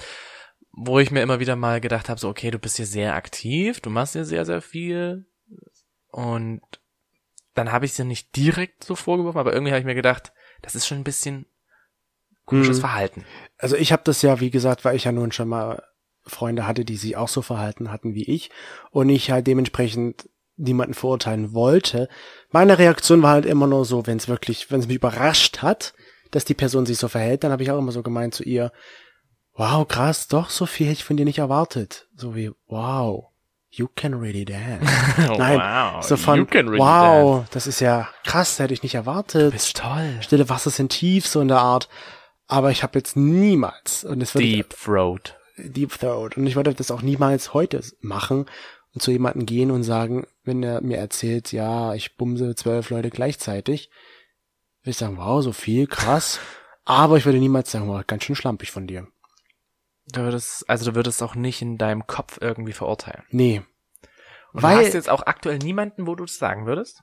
[0.73, 3.81] wo ich mir immer wieder mal gedacht habe, so, okay, du bist hier sehr aktiv,
[3.81, 5.27] du machst hier sehr, sehr viel.
[6.11, 6.63] Und
[7.55, 10.75] dann habe ich sie nicht direkt so vorgeworfen, aber irgendwie habe ich mir gedacht, das
[10.75, 11.47] ist schon ein bisschen
[12.45, 12.81] komisches Hm.
[12.81, 13.25] Verhalten.
[13.59, 15.83] Also ich habe das ja, wie gesagt, weil ich ja nun schon mal
[16.25, 18.51] Freunde hatte, die sich auch so verhalten hatten wie ich.
[18.91, 22.09] Und ich halt dementsprechend niemanden verurteilen wollte.
[22.51, 25.95] Meine Reaktion war halt immer nur so, wenn es wirklich, wenn es mich überrascht hat,
[26.31, 28.71] dass die Person sich so verhält, dann habe ich auch immer so gemeint zu ihr,
[29.61, 32.09] wow, krass, doch, so viel hätte ich von dir nicht erwartet.
[32.17, 33.27] So wie, wow,
[33.69, 34.91] you can really dance.
[35.19, 38.95] Nein, wow, so von, you can really wow, das ist ja krass, hätte ich nicht
[38.95, 39.53] erwartet.
[39.53, 40.17] Bist toll.
[40.23, 41.91] Stille Wasser sind tief, so in der Art.
[42.47, 45.37] Aber ich habe jetzt niemals, und es wird Deep Throat.
[45.59, 46.39] Deep Throat.
[46.39, 48.47] Und ich würde das auch niemals heute machen
[48.95, 53.11] und zu jemandem gehen und sagen, wenn er mir erzählt, ja, ich bumse zwölf Leute
[53.11, 53.91] gleichzeitig,
[54.81, 56.41] würde ich sagen, wow, so viel, krass.
[56.87, 59.07] Aber ich würde niemals sagen, wow, ganz schön schlampig von dir.
[60.13, 63.23] Du würdest, also du würdest auch nicht in deinem Kopf irgendwie verurteilen.
[63.31, 63.63] Nee.
[64.53, 67.03] Und Weil- du hast jetzt auch aktuell niemanden, wo du das sagen würdest?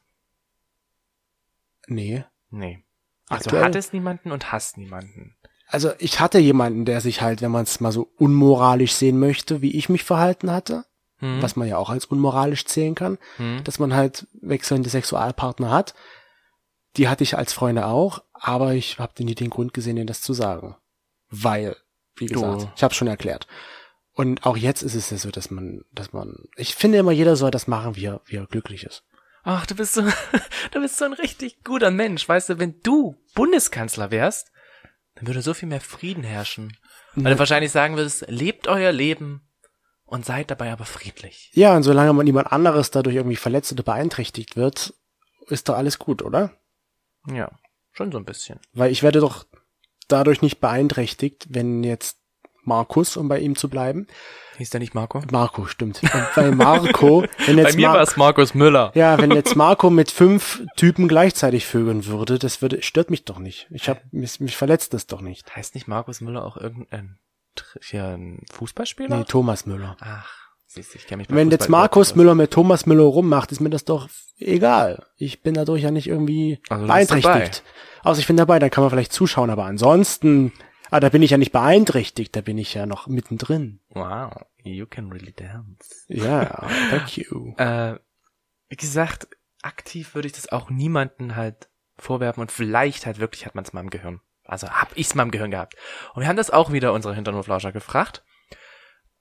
[1.88, 2.26] Nee.
[2.50, 2.84] Nee.
[3.30, 3.64] Also Aktuell?
[3.66, 5.36] hattest niemanden und hast niemanden.
[5.68, 9.62] Also ich hatte jemanden, der sich halt, wenn man es mal so unmoralisch sehen möchte,
[9.62, 10.86] wie ich mich verhalten hatte,
[11.20, 11.42] Hm?
[11.42, 13.64] was man ja auch als unmoralisch zählen kann, Hm?
[13.64, 15.94] dass man halt wechselnde Sexualpartner hat.
[16.96, 20.22] Die hatte ich als Freunde auch, aber ich habe nie den Grund gesehen, denen das
[20.22, 20.76] zu sagen.
[21.30, 21.76] Weil,
[22.18, 23.48] wie Du- gesagt, ich habe schon erklärt.
[24.14, 27.36] Und auch jetzt ist es ja so, dass man, dass man, ich finde immer, jeder
[27.36, 29.04] soll das machen, wie er, wie er glücklich ist.
[29.44, 30.02] Ach, du bist so,
[30.72, 32.28] du bist so ein richtig guter Mensch.
[32.28, 34.52] Weißt du, wenn du Bundeskanzler wärst,
[35.16, 36.76] dann würde so viel mehr Frieden herrschen.
[37.16, 39.48] Weil du wahrscheinlich sagen würdest, lebt euer Leben
[40.06, 41.50] und seid dabei aber friedlich.
[41.54, 44.94] Ja, und solange man niemand anderes dadurch irgendwie verletzt oder beeinträchtigt wird,
[45.48, 46.54] ist doch alles gut, oder?
[47.28, 47.52] Ja,
[47.94, 48.60] schon so ein bisschen.
[48.74, 49.46] Weil ich werde doch
[50.08, 52.18] dadurch nicht beeinträchtigt, wenn jetzt
[52.64, 54.08] Markus, um bei ihm zu bleiben.
[54.58, 55.22] Hieß der nicht Marco?
[55.32, 56.02] Marco, stimmt.
[56.04, 58.92] Und bei Marco, wenn jetzt Bei mir Mar- war es Markus Müller.
[58.96, 63.40] Ja, wenn jetzt Marco mit fünf Typen gleichzeitig vögeln würde, das würde, stört mich doch
[63.40, 63.68] nicht.
[63.70, 65.56] Ich hab, mich, mich verletzt das doch nicht.
[65.56, 67.20] Heißt nicht Markus Müller auch irgendein
[67.82, 69.18] hier ein Fußballspieler?
[69.18, 69.96] Nee, Thomas Müller.
[70.02, 70.47] Ach,
[70.82, 73.70] siehst ich kenne mich Wenn Fußball jetzt Markus Müller mit Thomas Müller rummacht, ist mir
[73.70, 74.10] das doch
[74.40, 75.06] egal.
[75.18, 77.64] Ich bin dadurch ja nicht irgendwie Also beeinträchtigt.
[78.04, 80.54] Außer ich bin dabei, dann kann man vielleicht zuschauen, aber ansonsten,
[80.92, 83.80] ah, da bin ich ja nicht beeinträchtigt, da bin ich ja noch mittendrin.
[83.90, 84.32] Wow,
[84.64, 86.06] you can really dance.
[86.08, 87.54] Ja, thank you.
[87.58, 87.96] Äh,
[88.70, 89.28] wie gesagt,
[89.62, 93.74] aktiv würde ich das auch niemanden halt vorwerfen und vielleicht halt wirklich hat man es
[93.74, 94.22] mal im Gehirn.
[94.46, 95.76] Also hab ich's mal im Gehirn gehabt.
[96.14, 98.24] Und wir haben das auch wieder unsere Hinternhoflauscher gefragt.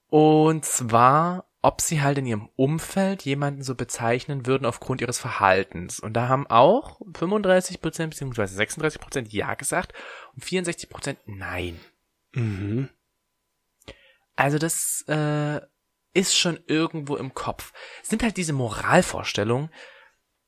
[0.09, 5.99] Und zwar, ob sie halt in ihrem Umfeld jemanden so bezeichnen würden aufgrund ihres Verhaltens.
[5.99, 8.45] Und da haben auch 35 Prozent bzw.
[8.45, 9.93] 36 Prozent Ja gesagt
[10.35, 11.79] und 64 Prozent Nein.
[12.33, 12.89] Mhm.
[14.35, 15.59] Also das äh,
[16.13, 17.73] ist schon irgendwo im Kopf.
[18.03, 19.69] Es sind halt diese Moralvorstellungen,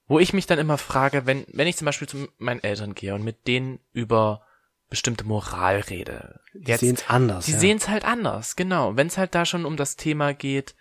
[0.07, 3.15] wo ich mich dann immer frage, wenn, wenn ich zum Beispiel zu meinen Eltern gehe
[3.15, 4.45] und mit denen über
[4.89, 6.41] bestimmte Moral rede.
[6.53, 7.45] Die sehen es anders.
[7.45, 7.59] Die ja.
[7.59, 8.95] sehen es halt anders, genau.
[8.95, 10.75] Wenn es halt da schon um das Thema geht,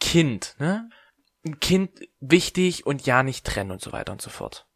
[0.00, 0.88] Kind, ne?
[1.46, 4.66] Ein Kind wichtig und ja nicht trennen und so weiter und so fort.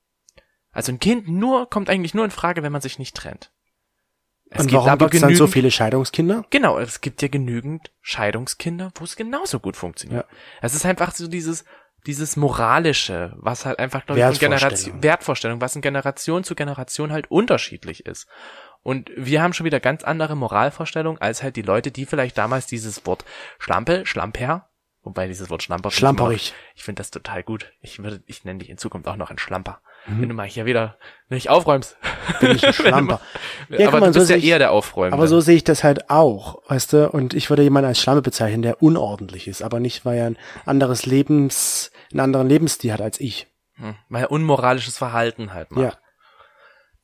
[0.70, 3.52] Also ein Kind nur, kommt eigentlich nur in Frage, wenn man sich nicht trennt.
[4.50, 6.44] Es Und gibt warum aber gibt's dann so viele Scheidungskinder?
[6.50, 10.26] Genau, es gibt ja genügend Scheidungskinder, wo es genauso gut funktioniert.
[10.62, 11.64] Es ist einfach so dieses,
[12.06, 14.60] dieses moralische, was halt einfach, glaube ich, von Wertvorstellung.
[14.60, 18.26] Generation, Wertvorstellung, was in Generation zu Generation halt unterschiedlich ist.
[18.82, 22.66] Und wir haben schon wieder ganz andere Moralvorstellungen als halt die Leute, die vielleicht damals
[22.66, 23.24] dieses Wort
[23.58, 24.68] Schlampe, Schlamper,
[25.04, 26.54] wobei dieses Wort Schlamper, finde ich Schlamperig.
[26.74, 27.72] ich finde das total gut.
[27.80, 29.80] Ich würde, ich nenne dich in Zukunft auch noch ein Schlamper.
[30.06, 30.22] Mhm.
[30.22, 31.96] Wenn du mal hier wieder nicht aufräumst.
[32.40, 33.20] Bin ich ein Schlamper.
[33.68, 35.14] Ja, aber mal, du bist so ja ich- eher der Aufräumende.
[35.16, 37.10] Aber so sehe ich das halt auch, weißt du?
[37.10, 40.38] Und ich würde jemanden als Schlampe bezeichnen, der unordentlich ist, aber nicht, weil er ein
[40.66, 43.46] anderes Lebens, einen anderen Lebensstil hat als ich.
[43.76, 45.84] Hm, weil er unmoralisches Verhalten halt macht.
[45.94, 45.98] Ja.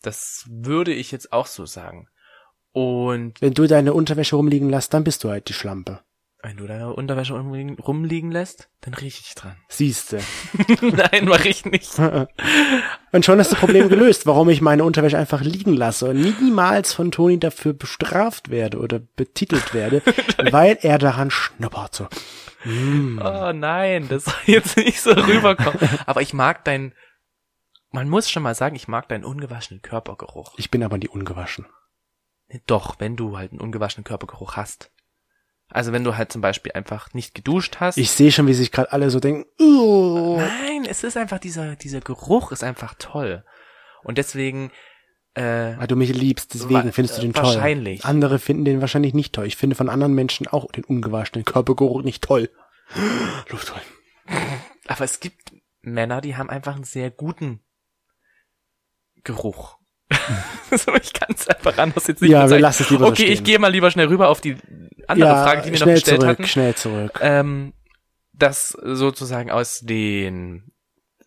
[0.02, 2.08] Das würde ich jetzt auch so sagen.
[2.72, 6.00] Und Wenn du deine Unterwäsche rumliegen lässt, dann bist du halt die Schlampe.
[6.42, 9.56] Wenn du deine Unterwäsche rumliegen, lässt, dann rieche ich dran.
[9.68, 10.20] Siehste.
[10.80, 11.98] Nein, mach ich nicht.
[13.12, 16.20] Und schon hast du das Problem gelöst, warum ich meine Unterwäsche einfach liegen lasse und
[16.20, 20.02] niemals von Toni dafür bestraft werde oder betitelt werde,
[20.50, 21.94] weil er daran schnuppert.
[21.94, 22.08] So.
[22.64, 25.78] Oh nein, das soll jetzt nicht so rüberkommen.
[26.06, 26.94] Aber ich mag dein,
[27.90, 30.54] man muss schon mal sagen, ich mag deinen ungewaschenen Körpergeruch.
[30.56, 31.66] Ich bin aber nie ungewaschen.
[32.66, 34.90] Doch, wenn du halt einen ungewaschenen Körpergeruch hast.
[35.70, 37.96] Also wenn du halt zum Beispiel einfach nicht geduscht hast.
[37.96, 41.76] Ich sehe schon, wie sich gerade alle so denken, "Uh." Nein, es ist einfach dieser,
[41.76, 43.44] dieser Geruch ist einfach toll.
[44.02, 44.72] Und deswegen,
[45.34, 47.44] äh, weil du mich liebst, deswegen findest du den äh, toll.
[47.44, 48.04] wahrscheinlich.
[48.04, 49.46] Andere finden den wahrscheinlich nicht toll.
[49.46, 52.50] Ich finde von anderen Menschen auch den ungewaschenen Körpergeruch nicht toll.
[53.50, 54.38] Luft holen.
[54.88, 55.52] aber es gibt
[55.82, 57.60] Männer, die haben einfach einen sehr guten
[59.24, 59.78] Geruch.
[60.70, 63.24] so, ich kann es einfach anders jetzt nicht Ja, wir lassen es lieber so Okay,
[63.26, 63.44] ich stehen.
[63.44, 64.56] gehe mal lieber schnell rüber auf die
[65.10, 66.46] andere ja, Frage, die wir noch schnell gestellt zurück, hatten.
[66.46, 67.18] schnell zurück.
[67.22, 67.72] Ähm,
[68.32, 70.72] dass sozusagen aus den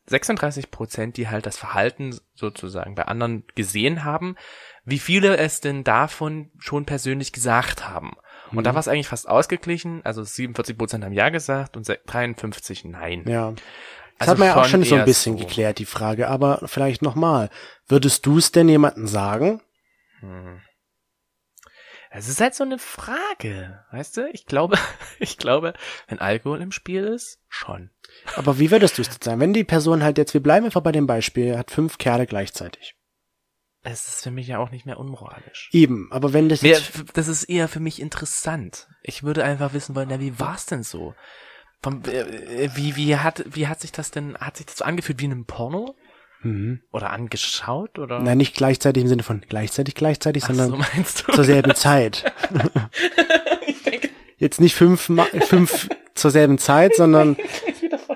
[0.08, 4.36] 36 Prozent, die halt das Verhalten sozusagen bei anderen gesehen haben,
[4.84, 8.14] wie viele es denn davon schon persönlich gesagt haben.
[8.52, 8.64] Und Mhm.
[8.64, 10.02] da war es eigentlich fast ausgeglichen.
[10.04, 13.24] Also 47 Prozent haben Ja gesagt und 53 Nein.
[13.28, 13.54] Ja.
[14.20, 15.46] Das Also hat man ja auch schon so ein bisschen so.
[15.46, 16.28] geklärt, die Frage.
[16.28, 17.50] Aber vielleicht nochmal.
[17.88, 19.62] Würdest du es denn jemandem sagen?
[20.20, 20.60] Hm.
[22.16, 24.30] Es ist halt so eine Frage, weißt du?
[24.32, 24.78] Ich glaube,
[25.20, 25.74] ich glaube,
[26.08, 27.90] wenn Alkohol im Spiel ist, schon.
[28.36, 29.42] Aber wie würdest du es denn sagen?
[29.42, 32.96] Wenn die Person halt jetzt, wir bleiben einfach bei dem Beispiel, hat fünf Kerle gleichzeitig.
[33.82, 35.70] Es ist für mich ja auch nicht mehr unmoralisch.
[35.74, 38.88] Eben, aber wenn das jetzt, das ist eher für mich interessant.
[39.02, 41.16] Ich würde einfach wissen wollen, ja, wie war's denn so?
[41.82, 45.20] Vom, äh, wie, wie hat, wie hat sich das denn, hat sich das so angefühlt
[45.20, 45.96] wie in einem Porno?
[46.44, 46.82] Mhm.
[46.92, 48.00] Oder angeschaut?
[48.00, 48.20] Oder?
[48.20, 52.32] nein, nicht gleichzeitig im Sinne von gleichzeitig, gleichzeitig, Ach, sondern so zur selben Zeit.
[53.68, 54.10] ich denke,
[54.44, 55.10] Jetzt nicht fünf,
[55.48, 57.38] fünf zur selben Zeit, sondern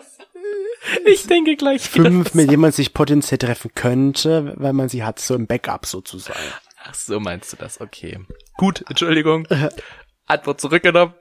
[1.05, 5.19] ich denke gleich fünf, mit denen man sich potenziell treffen könnte, weil man sie hat,
[5.19, 6.37] so im Backup sozusagen.
[6.83, 8.19] Ach so meinst du das, okay.
[8.57, 9.47] Gut, Entschuldigung.
[10.25, 11.13] Antwort zurückgenommen.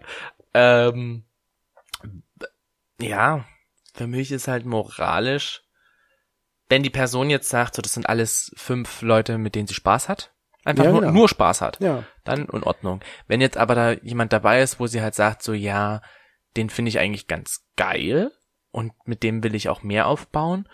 [0.55, 1.25] Ähm,
[3.01, 3.45] ja,
[3.95, 5.63] für mich ist halt moralisch,
[6.69, 10.09] wenn die Person jetzt sagt, so das sind alles fünf Leute, mit denen sie Spaß
[10.09, 10.33] hat,
[10.65, 11.13] einfach Ja, nur, genau.
[11.13, 12.05] nur Spaß hat, Ja.
[12.25, 13.01] dann in Ordnung.
[13.29, 16.03] Wenn jetzt aber da jemand dabei ist, wo sie halt sagt, so ja,
[16.57, 18.33] den finde ich eigentlich ganz geil
[18.71, 20.69] und mit dem will ich auch mehr aufbauen,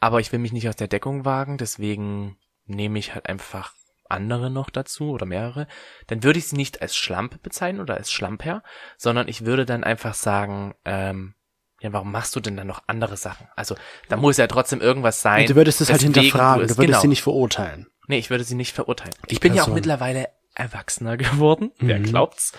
[0.00, 3.72] aber ich will mich nicht aus der Deckung wagen, deswegen nehme ich halt einfach
[4.08, 5.66] andere noch dazu oder mehrere,
[6.08, 8.62] dann würde ich sie nicht als Schlampe bezeichnen oder als Schlamper,
[8.98, 11.34] sondern ich würde dann einfach sagen, ähm,
[11.82, 13.46] ja, warum machst du denn dann noch andere Sachen?
[13.56, 13.74] Also,
[14.08, 15.42] da muss ja trotzdem irgendwas sein.
[15.42, 17.00] Und du würdest es halt hinterfragen, es- du würdest genau.
[17.00, 17.88] sie nicht verurteilen.
[18.08, 19.14] Nee, ich würde sie nicht verurteilen.
[19.28, 19.74] Die Ich bin ja auch Person.
[19.74, 22.04] mittlerweile erwachsener geworden, wer Mhm.
[22.04, 22.52] glaubt's.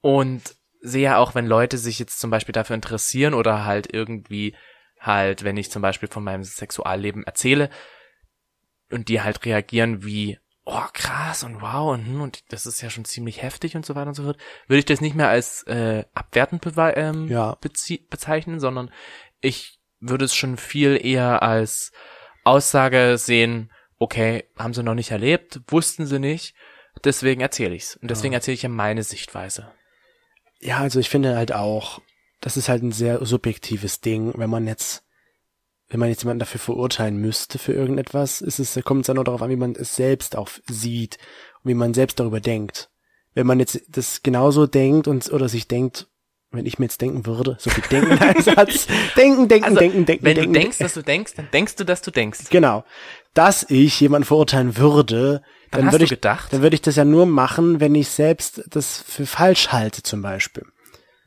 [0.00, 4.54] Und sehe ja auch, wenn Leute sich jetzt zum Beispiel dafür interessieren oder halt irgendwie
[5.00, 7.70] halt, wenn ich zum Beispiel von meinem Sexualleben erzähle
[8.90, 10.38] und die halt reagieren wie,
[10.70, 13.94] oh krass und wow und, hm, und das ist ja schon ziemlich heftig und so
[13.94, 17.56] weiter und so fort, würde ich das nicht mehr als äh, abwertend bewe ähm, Ja.
[18.10, 18.90] bezeichnen, sondern
[19.40, 21.92] ich würde es schon viel eher als
[22.44, 26.54] Aussage sehen, okay, haben sie noch nicht erlebt, wussten sie nicht,
[27.04, 27.96] deswegen erzähle ich's.
[27.96, 29.72] Und deswegen erzähle ich ja meine Sichtweise.
[30.60, 32.00] Ja, also ich finde halt auch,
[32.40, 35.04] das ist halt ein sehr subjektives Ding, wenn man jetzt,
[35.88, 39.24] wenn man jetzt jemanden dafür verurteilen müsste für irgendetwas, ist es, kommt es dann nur
[39.24, 41.18] darauf an, wie man es selbst auch sieht
[41.62, 42.90] und wie man selbst darüber denkt.
[43.34, 46.08] Wenn man jetzt das genauso denkt und oder sich denkt,
[46.50, 49.78] wenn ich mir jetzt denken würde, so viel denken in einem Satz, denken, denken, Also,
[49.78, 52.50] denken, denken, Wenn denken, du denkst, dass du denkst, dann denkst du, dass du denkst.
[52.50, 52.84] Genau.
[53.34, 56.52] Dass ich jemanden verurteilen würde, dann hast würde ich, gedacht?
[56.52, 60.22] dann würde ich das ja nur machen, wenn ich selbst das für falsch halte, zum
[60.22, 60.64] Beispiel.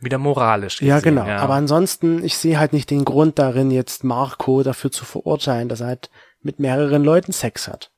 [0.02, 0.82] Wieder moralisch.
[0.82, 1.28] Ja, gesehen, genau.
[1.28, 5.82] Aber ansonsten, ich sehe halt nicht den Grund darin, jetzt Marco dafür zu verurteilen, dass
[5.82, 6.10] er halt
[6.42, 7.92] mit mehreren Leuten Sex hat.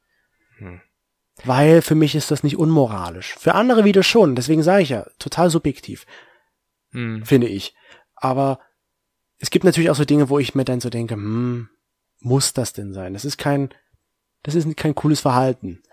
[0.58, 0.82] Hm.
[1.46, 3.36] Weil für mich ist das nicht unmoralisch.
[3.40, 4.36] Für andere wieder schon.
[4.36, 6.06] Deswegen sage ich ja, total subjektiv,
[6.92, 7.26] hm.
[7.26, 7.74] finde ich.
[8.16, 8.60] Aber
[9.40, 11.70] es gibt natürlich auch so Dinge, wo ich mir dann so denke, hm,
[12.20, 13.14] muss das denn sein?
[13.14, 13.70] Das ist kein,
[14.44, 15.84] das ist kein cooles Verhalten.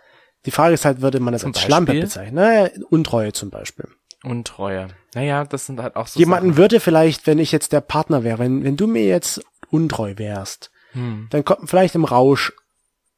[0.46, 2.02] Die Frage ist halt, würde man das Zum als Schlampe Beispiel?
[2.02, 2.34] bezeichnen?
[2.34, 3.88] Naja, Untreue zum Beispiel.
[4.22, 4.88] Untreue.
[5.14, 8.38] Naja, das sind halt auch so Jemanden würde vielleicht, wenn ich jetzt der Partner wäre,
[8.38, 11.00] wenn, wenn du mir jetzt untreu wärst, Sachen.
[11.02, 11.26] Hm.
[11.30, 12.52] dann kommt vielleicht im Rausch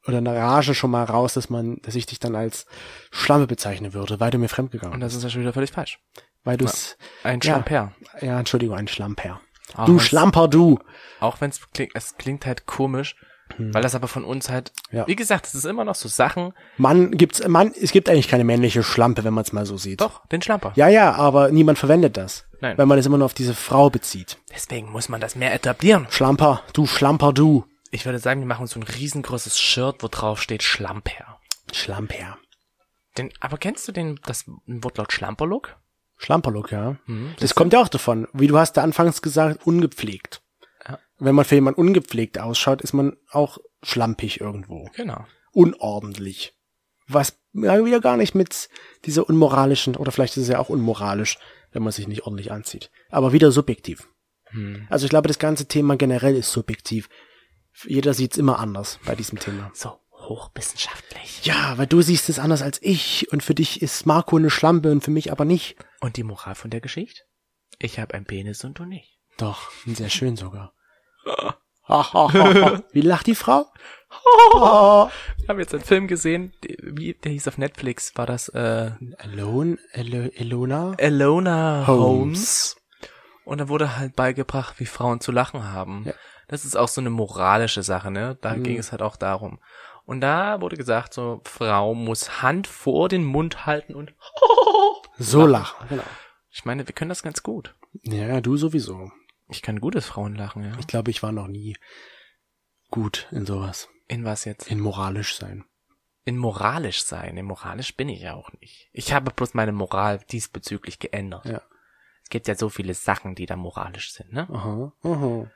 [0.06, 2.66] oder in der Rage schon mal raus, dass man, dass ich dich dann als
[3.10, 5.12] Schlampe bezeichnen würde, weil du mir fremdgegangen Und bist.
[5.12, 5.98] das ist ja schon wieder völlig falsch.
[6.44, 7.52] Weil du es, Ein Ja.
[7.52, 7.92] Schlamper.
[8.20, 9.40] ja, Entschuldigung, ein Schlamper.
[9.74, 10.78] Auch du Schlamper, du.
[11.20, 13.16] Auch wenn es klingt, es klingt halt komisch,
[13.58, 14.98] weil das aber von uns halt, Hm.
[14.98, 15.06] Ja.
[15.06, 16.52] wie gesagt, es ist immer noch so Sachen.
[16.76, 20.00] Mann gibt's, Mann, es gibt eigentlich keine männliche Schlampe, wenn man es mal so sieht.
[20.00, 20.72] Doch, den Schlamper.
[20.76, 22.44] Ja, ja, aber niemand verwendet das.
[22.60, 22.78] Nein.
[22.78, 24.38] Weil man es immer nur auf diese Frau bezieht.
[24.54, 26.06] Deswegen muss man das mehr etablieren.
[26.10, 27.64] Schlamper, du Schlamper, du.
[27.90, 31.38] Ich würde sagen, wir machen uns so ein riesengroßes Shirt, wo drauf steht Schlamper.
[31.72, 32.38] Schlamper.
[33.18, 35.76] Den, aber kennst du den, das Wortlaut Schlamperlook?
[36.16, 36.96] Schlamperlook, ja.
[37.06, 38.28] Mhm, Das kommt ja auch davon.
[38.32, 40.40] Wie du hast da anfangs gesagt, ungepflegt.
[41.24, 44.90] Wenn man für jemanden ungepflegt ausschaut, ist man auch schlampig irgendwo.
[44.96, 45.24] Genau.
[45.52, 46.58] Unordentlich.
[47.06, 48.68] Was ja wieder gar nicht mit
[49.04, 51.38] dieser unmoralischen, oder vielleicht ist es ja auch unmoralisch,
[51.70, 52.90] wenn man sich nicht ordentlich anzieht.
[53.08, 54.08] Aber wieder subjektiv.
[54.46, 54.86] Hm.
[54.90, 57.08] Also ich glaube, das ganze Thema generell ist subjektiv.
[57.84, 59.70] Jeder sieht's immer anders bei diesem Thema.
[59.74, 61.44] So hochwissenschaftlich.
[61.44, 64.90] Ja, weil du siehst es anders als ich und für dich ist Marco eine Schlampe
[64.90, 65.76] und für mich aber nicht.
[66.00, 67.22] Und die Moral von der Geschichte?
[67.78, 69.20] Ich habe einen Penis und du nicht.
[69.36, 70.74] Doch, sehr schön sogar.
[72.92, 73.66] Wie lacht die Frau?
[75.38, 79.78] Ich habe jetzt einen Film gesehen, wie, der hieß auf Netflix, war das äh, Alone,
[79.92, 80.94] Elo, Elona?
[80.98, 81.88] Elona Holmes.
[81.88, 82.76] Holmes.
[83.44, 86.04] Und da wurde halt beigebracht, wie Frauen zu lachen haben.
[86.06, 86.12] Ja.
[86.48, 88.36] Das ist auch so eine moralische Sache, ne?
[88.40, 88.62] Da Mhm.
[88.62, 89.58] ging es halt auch darum.
[90.04, 94.14] Und da wurde gesagt, so, Frau muss Hand vor den Mund halten und
[95.18, 96.02] So lachen, genau.
[96.50, 97.74] ich meine, wir können das ganz gut.
[98.02, 99.10] Ja, du sowieso.
[99.52, 100.72] Ich kann gutes Frauenlachen, ja.
[100.78, 101.76] Ich glaube, ich war noch nie
[102.90, 103.88] gut in sowas.
[104.08, 104.70] In was jetzt?
[104.70, 105.64] In moralisch sein.
[106.24, 107.36] In moralisch sein.
[107.36, 108.88] In moralisch bin ich ja auch nicht.
[108.92, 111.44] Ich habe bloß meine Moral diesbezüglich geändert.
[111.46, 111.62] Ja.
[112.22, 114.48] Es gibt ja so viele Sachen, die da moralisch sind, ne?
[114.50, 115.50] Aha, aha.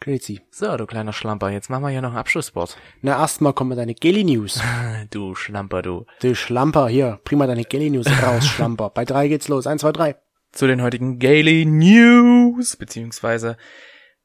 [0.00, 0.40] Crazy.
[0.50, 2.78] So, du kleiner Schlamper, jetzt machen wir hier noch ein Abschlusswort.
[3.02, 4.62] Na, erstmal kommen deine Gelly News.
[5.10, 6.06] Du Schlamper, du.
[6.20, 8.90] Du Schlamper, hier, prima deine Gelly News raus, Schlamper.
[8.90, 9.66] Bei drei geht's los.
[9.66, 10.16] Eins, zwei, drei.
[10.52, 13.56] Zu den heutigen Gaily News, beziehungsweise,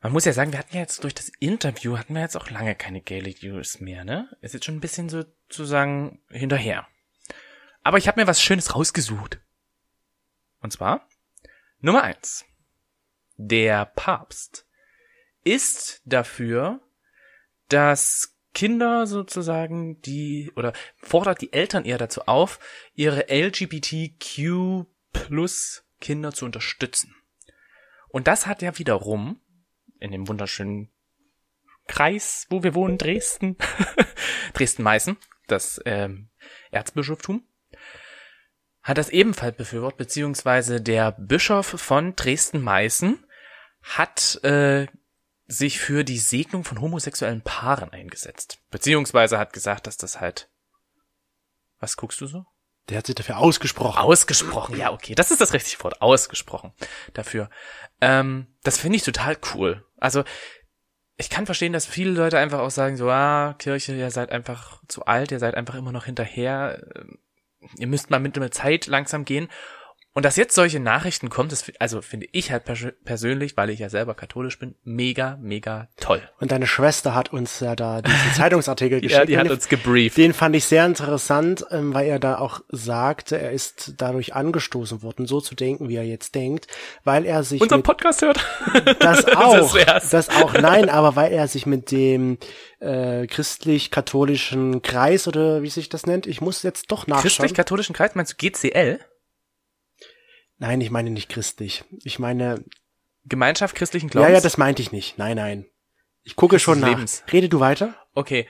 [0.01, 2.49] man muss ja sagen, wir hatten ja jetzt durch das Interview, hatten wir jetzt auch
[2.49, 4.29] lange keine Gaily News mehr, ne?
[4.41, 6.87] Ist jetzt schon ein bisschen sozusagen hinterher.
[7.83, 9.39] Aber ich habe mir was Schönes rausgesucht.
[10.61, 11.07] Und zwar,
[11.81, 12.45] Nummer eins.
[13.35, 14.65] Der Papst
[15.43, 16.79] ist dafür,
[17.67, 22.59] dass Kinder sozusagen die oder fordert die Eltern eher dazu auf,
[22.93, 27.15] ihre LGBTQ plus Kinder zu unterstützen.
[28.09, 29.41] Und das hat ja wiederum
[29.99, 30.91] in dem wunderschönen
[31.87, 33.57] Kreis, wo wir wohnen, Dresden,
[34.53, 36.29] Dresden-Meißen, das ähm,
[36.71, 37.47] Erzbischoftum,
[38.81, 43.25] hat das ebenfalls befürwortet, beziehungsweise der Bischof von Dresden-Meißen
[43.81, 44.87] hat äh,
[45.47, 48.59] sich für die Segnung von homosexuellen Paaren eingesetzt.
[48.71, 50.49] Beziehungsweise hat gesagt, dass das halt.
[51.79, 52.45] Was guckst du so?
[52.89, 53.97] Der hat sich dafür ausgesprochen.
[53.97, 55.15] Ausgesprochen, ja, okay.
[55.15, 56.01] Das ist das richtige Wort.
[56.01, 56.73] Ausgesprochen
[57.13, 57.49] dafür.
[58.01, 59.85] Ähm, das finde ich total cool.
[59.97, 60.23] Also,
[61.15, 64.81] ich kann verstehen, dass viele Leute einfach auch sagen, so, ah, Kirche, ihr seid einfach
[64.87, 67.19] zu alt, ihr seid einfach immer noch hinterher, ähm,
[67.77, 69.47] ihr müsst mal mit der Zeit langsam gehen.
[70.15, 73.79] Und dass jetzt solche Nachrichten kommen, das, also finde ich halt pers persönlich, weil ich
[73.79, 76.21] ja selber katholisch bin, mega, mega toll.
[76.39, 79.19] Und deine Schwester hat uns ja da diesen Zeitungsartikel geschickt.
[79.19, 80.15] Ja, die hat Den- uns gebrieft.
[80.17, 85.01] Den fand ich sehr interessant, ähm, weil er da auch sagte, er ist dadurch angestoßen
[85.01, 86.67] worden, so zu denken, wie er jetzt denkt,
[87.03, 88.45] weil er sich Unseren mit Podcast hört.
[88.99, 90.09] das auch, wär's.
[90.09, 92.37] das auch, nein, aber weil er sich mit dem
[92.79, 97.23] äh, christlich-katholischen Kreis oder wie sich das nennt, ich muss jetzt doch nachschauen.
[97.23, 98.99] Christlich-katholischen Kreis, meinst du GCL?
[100.63, 101.83] Nein, ich meine nicht christlich.
[102.05, 102.63] Ich meine,
[103.25, 104.29] Gemeinschaft christlichen Glaubens?
[104.29, 105.17] ja, ja, das meinte ich nicht.
[105.17, 105.65] Nein, nein.
[106.23, 106.87] Ich gucke Christus schon nach.
[106.87, 107.21] Lebens.
[107.33, 107.95] Rede du weiter?
[108.13, 108.47] Okay.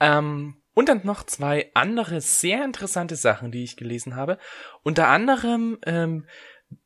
[0.00, 4.38] Ähm, und dann noch zwei andere sehr interessante Sachen, die ich gelesen habe.
[4.84, 6.26] Unter anderem ähm,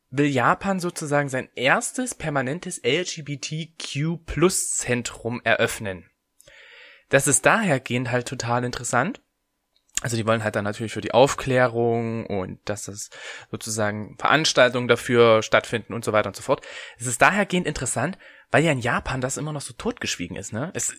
[0.09, 6.09] will Japan sozusagen sein erstes permanentes LGBTQ-Plus-Zentrum eröffnen.
[7.07, 9.21] Das ist dahergehend halt total interessant.
[10.01, 13.09] Also die wollen halt dann natürlich für die Aufklärung und dass es
[13.49, 16.65] sozusagen Veranstaltungen dafür stattfinden und so weiter und so fort.
[16.97, 18.17] Es ist dahergehend interessant,
[18.51, 20.71] weil ja in Japan das immer noch so totgeschwiegen ist, ne?
[20.73, 20.93] Es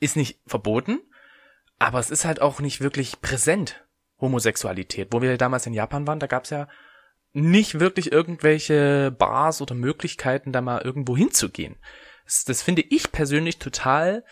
[0.00, 1.00] ist nicht verboten,
[1.78, 3.84] aber es ist halt auch nicht wirklich präsent,
[4.20, 5.08] Homosexualität.
[5.12, 6.68] Wo wir damals in Japan waren, da gab's ja
[7.32, 11.76] nicht wirklich irgendwelche Bars oder Möglichkeiten, da mal irgendwo hinzugehen.
[12.24, 14.24] Das, das finde ich persönlich total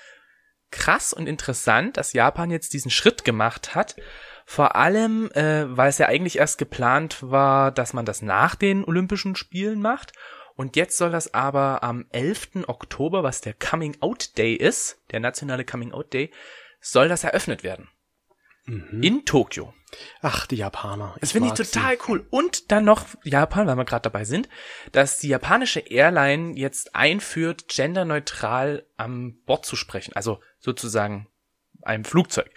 [0.70, 3.96] krass und interessant, dass Japan jetzt diesen Schritt gemacht hat.
[4.44, 8.84] Vor allem, äh, weil es ja eigentlich erst geplant war, dass man das nach den
[8.84, 10.12] Olympischen Spielen macht.
[10.56, 12.64] Und jetzt soll das aber am 11.
[12.66, 16.32] Oktober, was der Coming Out Day ist, der nationale Coming Out Day,
[16.80, 17.88] soll das eröffnet werden.
[18.68, 19.72] In Tokio.
[20.20, 21.16] Ach, die Japaner.
[21.20, 21.72] Das finde ich mag sie.
[21.72, 22.26] total cool.
[22.30, 24.48] Und dann noch Japan, weil wir gerade dabei sind,
[24.92, 30.14] dass die japanische Airline jetzt einführt, genderneutral am Bord zu sprechen.
[30.14, 31.28] Also sozusagen
[31.82, 32.50] einem Flugzeug.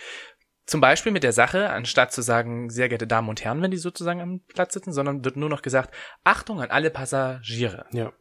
[0.66, 3.78] Zum Beispiel mit der Sache, anstatt zu sagen, sehr geehrte Damen und Herren, wenn die
[3.78, 5.94] sozusagen am Platz sitzen, sondern wird nur noch gesagt,
[6.24, 7.86] Achtung an alle Passagiere.
[7.92, 8.14] Ja.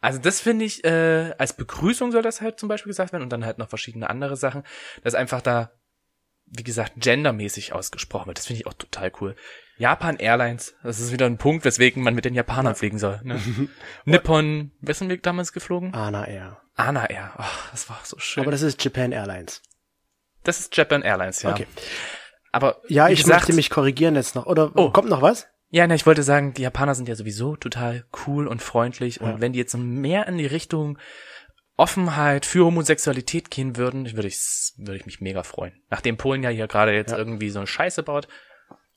[0.00, 3.30] Also das finde ich, äh, als Begrüßung soll das halt zum Beispiel gesagt werden und
[3.30, 4.64] dann halt noch verschiedene andere Sachen,
[5.02, 5.72] dass einfach da,
[6.46, 8.38] wie gesagt, gendermäßig ausgesprochen wird.
[8.38, 9.36] Das finde ich auch total cool.
[9.76, 13.20] Japan Airlines, das ist wieder ein Punkt, weswegen man mit den Japanern fliegen soll.
[13.24, 13.40] Ne?
[14.04, 15.92] Nippon, wessen wir damals geflogen?
[15.94, 16.60] Ana Air.
[16.76, 17.32] Ana Air.
[17.38, 18.42] Oh, das war so schön.
[18.42, 19.62] Aber das ist Japan Airlines.
[20.44, 21.50] das ist Japan Airlines, ja.
[21.52, 21.66] Okay.
[22.52, 24.46] Aber Ja, ich gesagt, möchte mich korrigieren jetzt noch.
[24.46, 24.90] Oder Oh.
[24.90, 25.48] kommt noch was?
[25.70, 29.28] Ja, ne, ich wollte sagen, die Japaner sind ja sowieso total cool und freundlich und
[29.28, 29.40] Ja.
[29.40, 30.98] wenn die jetzt mehr in die Richtung
[31.76, 34.38] Offenheit für Homosexualität gehen würden, würde ich,
[34.76, 35.72] würde ich mich mega freuen.
[35.90, 37.18] Nachdem Polen ja hier gerade jetzt Ja.
[37.18, 38.28] irgendwie so eine Scheiße baut,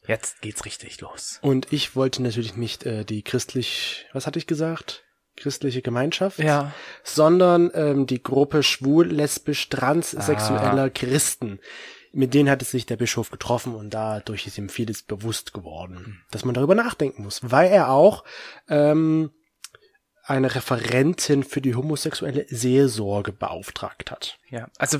[0.08, 1.40] jetzt geht's richtig los.
[1.42, 5.04] Und ich wollte natürlich nicht äh, die christlich, was hatte ich gesagt?
[5.36, 6.74] Christliche Gemeinschaft, Ja.
[7.04, 10.90] sondern ähm, die Gruppe schwul, lesbisch, transsexueller Ah.
[10.90, 11.60] Christen.
[12.14, 16.24] Mit denen hat es sich der Bischof getroffen und dadurch ist ihm vieles bewusst geworden,
[16.32, 18.24] dass man darüber nachdenken muss, weil er auch
[18.70, 19.30] ähm,
[20.28, 24.38] eine Referentin für die homosexuelle Seelsorge beauftragt hat.
[24.50, 25.00] Ja, also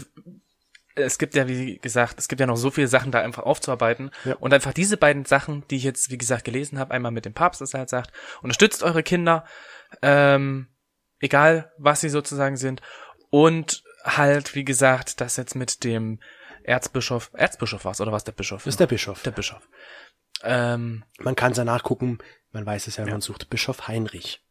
[0.96, 4.10] es gibt ja, wie gesagt, es gibt ja noch so viele Sachen da einfach aufzuarbeiten.
[4.26, 4.36] Ja.
[4.36, 7.34] Und einfach diese beiden Sachen, die ich jetzt, wie gesagt, gelesen habe, einmal mit dem
[7.34, 8.12] Papst, dass er halt sagt,
[8.42, 9.46] unterstützt eure Kinder,
[10.02, 10.68] ähm,
[11.20, 12.82] egal was sie sozusagen sind.
[13.30, 16.20] Und halt, wie gesagt, das jetzt mit dem
[16.64, 18.66] Erzbischof, Erzbischof war's, oder was der Bischof?
[18.66, 19.22] Ist der Bischof.
[19.24, 19.68] Der Bischof.
[20.44, 22.20] Ähm, Man kann es ja nachgucken,
[22.52, 23.50] man weiß es ja, wenn man sucht.
[23.50, 24.42] Bischof Heinrich.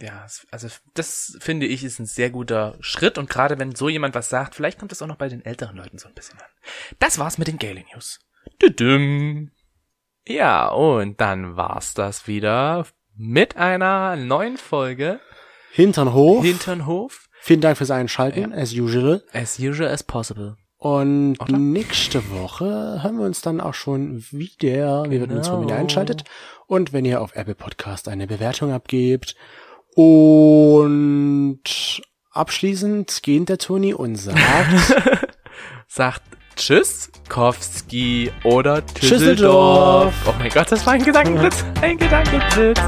[0.00, 4.14] Ja, also das finde ich ist ein sehr guter Schritt und gerade wenn so jemand
[4.14, 6.46] was sagt, vielleicht kommt das auch noch bei den älteren Leuten so ein bisschen an.
[6.98, 8.20] Das war's mit den Gaily News.
[8.62, 9.50] Düdüm.
[10.26, 12.86] Ja, und dann war's das wieder
[13.16, 15.20] mit einer neuen Folge
[15.72, 16.44] Hinternhof.
[16.44, 17.28] Hinternhof.
[17.42, 19.22] Vielen Dank fürs Einschalten, as usual.
[19.32, 20.56] As usual as possible.
[20.76, 21.58] Und Oder?
[21.58, 25.04] nächste Woche hören wir uns dann auch schon wieder.
[25.10, 25.62] Wir würden uns Genau.
[25.62, 26.24] wieder einschaltet.
[26.66, 29.36] Und wenn ihr auf Apple Podcast eine Bewertung abgebt.
[29.94, 31.60] Und
[32.30, 34.38] abschließend geht der Toni und sagt
[35.88, 36.22] Sagt
[36.56, 40.14] Tschüss, Kowski oder Tschüsseldorf.
[40.26, 41.64] Oh mein Gott, das war ein Gedankenblitz.
[41.80, 42.80] Ein Gedankenblitz.